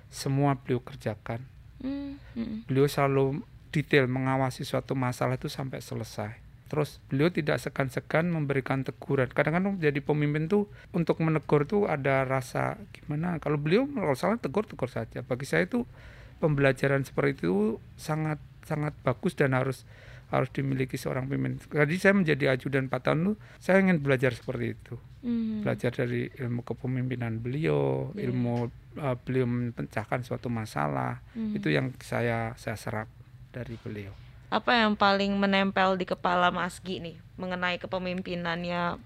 semua 0.07 0.55
beliau 0.57 0.79
kerjakan. 0.81 1.43
Hmm, 1.83 2.17
hmm. 2.35 2.65
Beliau 2.65 2.87
selalu 2.87 3.43
detail 3.69 4.09
mengawasi 4.09 4.65
suatu 4.65 4.97
masalah 4.97 5.37
itu 5.37 5.47
sampai 5.47 5.83
selesai. 5.83 6.48
Terus 6.69 7.01
beliau 7.09 7.33
tidak 7.33 7.57
segan-segan 7.57 8.29
memberikan 8.29 8.85
teguran. 8.85 9.25
Kadang-kadang 9.27 9.81
jadi 9.81 9.99
pemimpin 10.05 10.45
tuh 10.45 10.69
untuk 10.93 11.17
menegur 11.19 11.65
tuh 11.65 11.89
ada 11.89 12.23
rasa 12.23 12.77
gimana. 12.93 13.41
Kalau 13.41 13.57
beliau 13.57 13.89
kalau 13.89 14.13
salah 14.13 14.37
tegur 14.37 14.69
tegur 14.69 14.87
saja. 14.87 15.25
Bagi 15.25 15.49
saya 15.49 15.65
itu 15.65 15.89
pembelajaran 16.37 17.01
seperti 17.03 17.43
itu 17.43 17.81
sangat 17.97 18.37
sangat 18.63 18.93
bagus 19.01 19.33
dan 19.33 19.57
harus 19.57 19.83
harus 20.29 20.49
dimiliki 20.53 20.93
seorang 20.93 21.25
pemimpin. 21.25 21.57
Jadi 21.73 21.95
saya 21.97 22.13
menjadi 22.13 22.53
ajudan 22.53 22.85
4 22.85 23.01
tahun 23.01 23.33
saya 23.57 23.81
ingin 23.81 23.97
belajar 23.99 24.29
seperti 24.37 24.77
itu. 24.77 24.95
Hmm. 25.25 25.65
Belajar 25.65 25.91
dari 25.91 26.29
ilmu 26.31 26.63
kepemimpinan 26.63 27.41
beliau, 27.43 28.13
Iya. 28.13 28.29
ilmu 28.29 28.69
uh, 29.01 29.17
beliau 29.25 29.49
memecahkan 29.49 30.21
suatu 30.21 30.47
masalah. 30.53 31.19
Hmm. 31.33 31.57
Itu 31.57 31.73
yang 31.73 31.91
saya 31.99 32.53
saya 32.61 32.77
serap 32.77 33.09
dari 33.49 33.73
beliau. 33.81 34.28
Apa 34.49 34.81
yang 34.81 34.97
paling 34.97 35.37
menempel 35.37 35.93
di 35.93 36.03
kepala 36.03 36.49
Mas 36.49 36.81
Gi 36.81 36.97
nih 36.99 37.17
mengenai 37.37 37.77
kepemimpinannya 37.77 38.97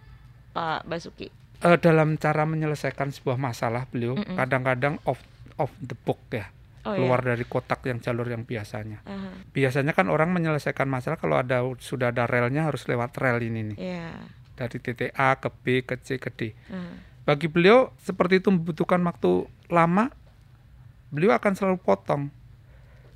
Pak 0.52 0.88
Basuki? 0.88 1.28
Eh, 1.60 1.78
dalam 1.80 2.16
cara 2.16 2.44
menyelesaikan 2.44 3.12
sebuah 3.12 3.40
masalah 3.40 3.88
beliau 3.88 4.16
Mm-mm. 4.16 4.36
kadang-kadang 4.36 5.00
off 5.04 5.20
off 5.56 5.72
the 5.80 5.96
book 5.96 6.20
ya 6.28 6.52
Oh 6.84 6.92
keluar 7.00 7.24
dari 7.24 7.48
kotak 7.48 7.88
yang 7.88 8.04
jalur 8.04 8.28
yang 8.28 8.44
biasanya 8.44 9.00
iya. 9.00 9.16
Aha, 9.16 9.30
biasanya 9.56 9.96
kan 9.96 10.12
orang 10.12 10.36
menyelesaikan 10.36 10.84
masalah 10.84 11.16
kalau 11.16 11.40
ada 11.40 11.64
sudah 11.80 12.12
ada 12.12 12.28
relnya 12.28 12.68
harus 12.68 12.84
lewat 12.84 13.16
rel 13.16 13.40
ini 13.40 13.72
nih 13.72 13.78
Iya. 13.80 14.12
dari 14.60 14.78
titik 14.84 15.16
A 15.16 15.40
ke 15.40 15.48
B 15.48 15.88
ke 15.88 15.96
C 15.96 16.20
ke 16.20 16.28
D 16.28 16.52
Aha. 16.68 17.00
bagi 17.24 17.48
beliau 17.48 17.96
seperti 18.04 18.44
itu 18.44 18.52
membutuhkan 18.52 19.00
waktu 19.00 19.48
lama 19.72 20.12
beliau 21.08 21.32
akan 21.32 21.56
selalu 21.56 21.80
potong 21.80 22.28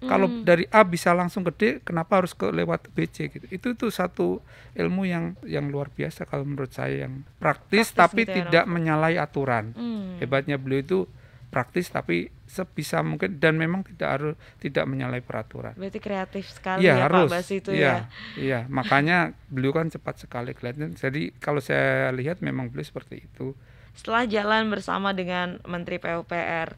kalau 0.05 0.29
Hmm. 0.29 0.45
dari 0.45 0.69
A 0.69 0.85
bisa 0.85 1.09
langsung 1.15 1.41
ke 1.41 1.51
D 1.57 1.61
kenapa 1.81 2.21
harus 2.21 2.37
ke 2.37 2.53
lewat 2.53 2.93
B 2.93 3.09
C 3.09 3.33
gitu 3.33 3.49
itu 3.49 3.73
tuh 3.73 3.89
satu 3.89 4.43
ilmu 4.77 5.09
yang 5.09 5.33
yang 5.41 5.73
luar 5.73 5.89
biasa 5.89 6.29
kalau 6.29 6.45
menurut 6.45 6.69
saya 6.69 7.09
yang 7.09 7.25
praktis, 7.41 7.89
Praktis 7.89 7.97
tapi 7.97 8.21
gitu 8.29 8.37
ya, 8.37 8.45
tidak 8.45 8.65
menyalahi 8.69 9.17
aturan 9.17 9.73
Hmm. 9.73 10.21
hebatnya 10.21 10.61
beliau 10.61 10.85
itu 10.85 10.99
praktis 11.47 11.89
tapi 11.89 12.29
sebisa 12.47 12.99
mungkin 13.03 13.39
dan 13.39 13.55
memang 13.55 13.83
tidak 13.83 14.09
harus 14.19 14.33
tidak 14.59 14.83
menyalahi 14.87 15.23
peraturan. 15.23 15.75
Berarti 15.75 15.99
kreatif 15.99 16.47
sekali 16.51 16.83
Iya 16.87 16.93
ya 16.95 17.03
harus. 17.07 17.27
Pak 17.31 17.39
Bas 17.39 17.49
itu 17.51 17.71
iya, 17.71 17.79
ya. 17.79 17.97
Iya, 18.35 18.59
makanya 18.67 19.17
beliau 19.51 19.75
kan 19.75 19.87
cepat 19.91 20.27
sekali 20.27 20.51
kelihatan. 20.55 20.95
Jadi 20.95 21.35
kalau 21.39 21.59
saya 21.59 22.11
lihat 22.15 22.39
memang 22.39 22.67
beliau 22.71 22.87
seperti 22.87 23.27
itu. 23.27 23.51
Setelah 23.95 24.27
jalan 24.27 24.69
bersama 24.71 25.11
dengan 25.11 25.59
Menteri 25.67 25.99
PUPR 25.99 26.75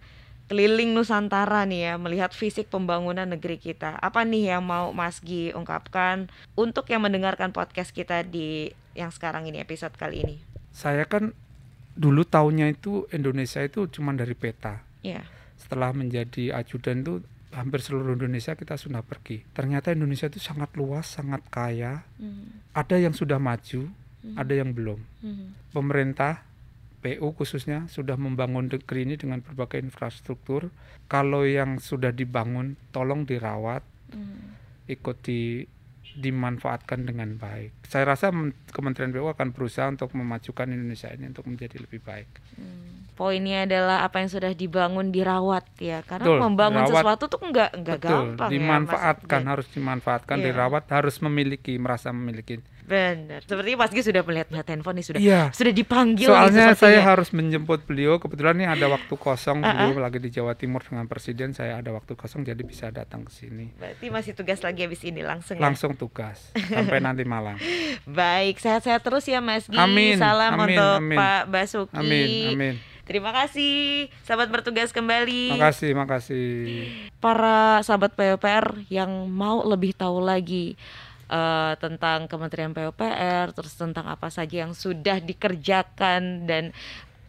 keliling 0.49 0.97
Nusantara 0.97 1.63
nih 1.69 1.81
ya 1.85 1.93
melihat 2.01 2.33
fisik 2.33 2.73
pembangunan 2.73 3.29
negeri 3.29 3.62
kita. 3.62 4.01
Apa 4.01 4.25
nih 4.25 4.57
yang 4.57 4.65
mau 4.65 4.89
Mas 4.91 5.21
Gi 5.21 5.53
ungkapkan 5.53 6.27
untuk 6.57 6.89
yang 6.89 7.05
mendengarkan 7.05 7.53
podcast 7.53 7.93
kita 7.93 8.25
di 8.25 8.73
yang 8.97 9.13
sekarang 9.13 9.45
ini 9.45 9.62
episode 9.62 9.93
kali 9.93 10.25
ini? 10.25 10.35
Saya 10.73 11.05
kan 11.05 11.31
dulu 11.93 12.25
tahunnya 12.25 12.73
itu 12.73 13.05
Indonesia 13.13 13.62
itu 13.62 13.85
cuma 13.93 14.12
dari 14.17 14.33
peta. 14.33 14.81
Iya. 15.05 15.21
Setelah 15.62 15.93
menjadi 15.93 16.57
ajudan 16.57 17.05
itu 17.05 17.21
hampir 17.53 17.85
seluruh 17.85 18.17
Indonesia 18.17 18.57
kita 18.57 18.73
sudah 18.73 19.05
pergi. 19.05 19.45
Ternyata 19.53 19.93
Indonesia 19.93 20.25
itu 20.25 20.41
sangat 20.41 20.73
luas, 20.73 21.05
sangat 21.05 21.45
kaya. 21.53 22.01
Hmm. 22.17 22.65
Ada 22.73 22.97
yang 22.97 23.13
sudah 23.13 23.38
maju, 23.38 23.89
Hmm. 24.19 24.35
ada 24.35 24.51
yang 24.51 24.75
belum. 24.75 24.99
Hmm. 25.23 25.55
pemerintah 25.71 26.43
PU 26.99 27.31
khususnya 27.31 27.88
sudah 27.88 28.15
membangun 28.15 28.67
negeri 28.67 29.03
ini 29.03 29.15
dengan 29.15 29.39
berbagai 29.39 29.79
infrastruktur. 29.79 30.67
Kalau 31.07 31.43
yang 31.43 31.79
sudah 31.79 32.12
dibangun, 32.12 32.75
tolong 32.91 33.23
dirawat, 33.23 33.81
Hmm. 34.09 34.57
ikut 34.85 35.17
di 35.21 35.63
dimanfaatkan 36.09 37.05
dengan 37.05 37.38
baik. 37.38 37.71
Saya 37.85 38.03
rasa 38.09 38.33
men- 38.33 38.51
Kementerian 38.69 39.09
PU 39.09 39.29
akan 39.29 39.53
berusaha 39.53 39.88
untuk 39.88 40.12
memajukan 40.12 40.67
Indonesia 40.67 41.07
ini 41.09 41.29
untuk 41.29 41.45
menjadi 41.45 41.79
lebih 41.79 42.01
baik. 42.01 42.27
Hmm. 42.57 43.07
Poinnya 43.13 43.63
adalah 43.63 44.01
apa 44.01 44.19
yang 44.19 44.27
sudah 44.27 44.51
dibangun 44.51 45.12
dirawat 45.12 45.67
ya, 45.77 45.99
karena 46.01 46.23
Betul, 46.25 46.39
membangun 46.41 46.81
dirawat. 46.81 46.95
sesuatu 46.97 47.23
tuh 47.27 47.41
enggak 47.43 47.69
enggak 47.73 47.97
Betul, 47.99 48.12
gampang 48.33 48.49
ya, 48.49 48.53
dimanfaatkan 48.55 49.41
Gi. 49.41 49.47
harus 49.47 49.67
dimanfaatkan, 49.69 50.38
Iya. 50.39 50.45
dirawat, 50.45 50.83
harus 50.89 51.15
memiliki, 51.19 51.73
merasa 51.75 52.09
memiliki. 52.09 52.63
Benar. 52.89 53.45
Seperti 53.45 53.78
Mas 53.78 53.93
Gi 53.93 54.02
sudah 54.02 54.25
melihat 54.25 54.47
melihat 54.49 54.67
handphone 54.67 54.97
nih 54.97 55.06
sudah 55.06 55.19
Iya. 55.21 55.41
sudah 55.54 55.69
dipanggil 55.71 56.25
nih 56.25 56.34
Soalnya 56.34 56.65
saya 56.73 56.73
sepertinya. 56.73 57.06
harus 57.06 57.30
menjemput 57.30 57.80
beliau. 57.86 58.17
Kebetulan 58.17 58.56
nih 58.58 58.67
ada 58.67 58.86
waktu 58.89 59.13
kosong, 59.13 59.62
beliau 59.62 60.02
lagi 60.02 60.17
di 60.17 60.30
Jawa 60.30 60.58
Timur 60.58 60.82
dengan 60.82 61.06
presiden. 61.06 61.54
Saya 61.54 61.78
ada 61.78 61.93
waktu 61.93 62.17
kosong, 62.17 62.41
jadi 62.41 62.58
bisa 62.60 62.89
datang 62.89 63.23
ke 63.23 63.32
sini. 63.32 63.69
Berarti 63.78 64.10
masih 64.10 64.34
tugas 64.34 64.60
lagi 64.60 64.82
habis 64.82 65.06
ini 65.06 65.21
langsung 65.21 65.56
ya. 65.56 65.63
langsung 65.63 65.93
tugas 65.93 66.49
sampai 66.52 66.97
nanti 66.97 67.21
malam. 67.21 67.62
Baik, 68.10 68.58
sehat-sehat 68.58 69.06
terus 69.06 69.23
ya 69.23 69.38
Mas 69.38 69.69
Gi. 69.69 69.78
Amin, 69.78 70.17
Salam 70.17 70.58
amin, 70.58 70.73
untuk 70.73 70.95
amin. 70.97 71.17
Pak 71.17 71.41
Basuki. 71.45 71.93
Amin, 71.93 72.58
amin. 72.58 72.75
Terima 73.06 73.34
kasih, 73.34 74.06
sahabat 74.21 74.49
bertugas 74.49 74.93
kembali. 74.93 75.58
Makasih, 75.58 75.97
makasih. 75.97 76.49
Para 77.17 77.82
sahabat 77.82 78.13
PUPR 78.13 78.86
yang 78.86 79.10
mau 79.25 79.62
lebih 79.62 79.93
tahu 79.93 80.21
lagi 80.21 80.78
eh, 81.29 81.73
tentang 81.77 82.25
Kementerian 82.25 82.73
PUPR, 82.73 83.53
terus 83.53 83.77
tentang 83.77 84.09
apa 84.09 84.27
saja 84.33 84.65
yang 84.65 84.73
sudah 84.73 85.21
dikerjakan 85.21 86.49
dan 86.49 86.73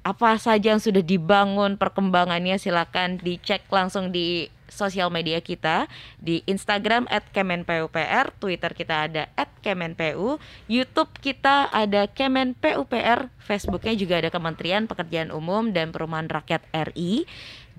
apa 0.00 0.40
saja 0.40 0.72
yang 0.72 0.80
sudah 0.80 1.04
dibangun 1.04 1.76
perkembangannya 1.76 2.56
silakan 2.56 3.20
dicek 3.20 3.68
langsung 3.68 4.08
di 4.08 4.48
sosial 4.72 5.12
media 5.12 5.42
kita 5.42 5.90
di 6.16 6.40
Instagram 6.48 7.04
@kemenpupr, 7.34 8.32
Twitter 8.40 8.72
kita 8.72 9.10
ada 9.10 9.28
@kemenpu, 9.60 10.40
YouTube 10.70 11.10
kita 11.20 11.68
ada 11.68 12.08
kemenpupr, 12.08 13.28
Facebooknya 13.44 13.92
juga 13.98 14.24
ada 14.24 14.30
Kementerian 14.32 14.88
Pekerjaan 14.88 15.34
Umum 15.34 15.74
dan 15.74 15.92
Perumahan 15.92 16.30
Rakyat 16.30 16.64
RI, 16.94 17.28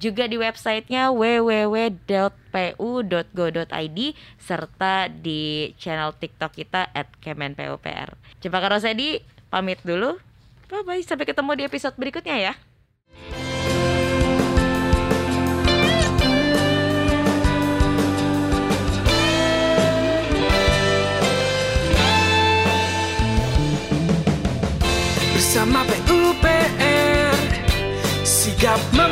juga 0.02 0.26
di 0.26 0.42
websitenya 0.42 1.14
www.pu.go.id 1.14 2.00
serta 4.42 5.06
di 5.14 5.70
channel 5.78 6.18
TikTok 6.18 6.58
kita 6.58 6.90
@kemenpupr. 7.22 8.18
Coba 8.42 8.58
Rosedi 8.66 9.22
pamit 9.54 9.78
dulu. 9.86 10.18
Bye 10.66 10.82
bye, 10.82 11.06
sampai 11.06 11.30
ketemu 11.30 11.54
di 11.54 11.64
episode 11.70 11.94
berikutnya 12.02 12.50
ya. 12.50 12.58
Bersama 25.36 25.84
PUPR 26.08 27.36
Sigap 28.24 28.80
mem 28.96 29.11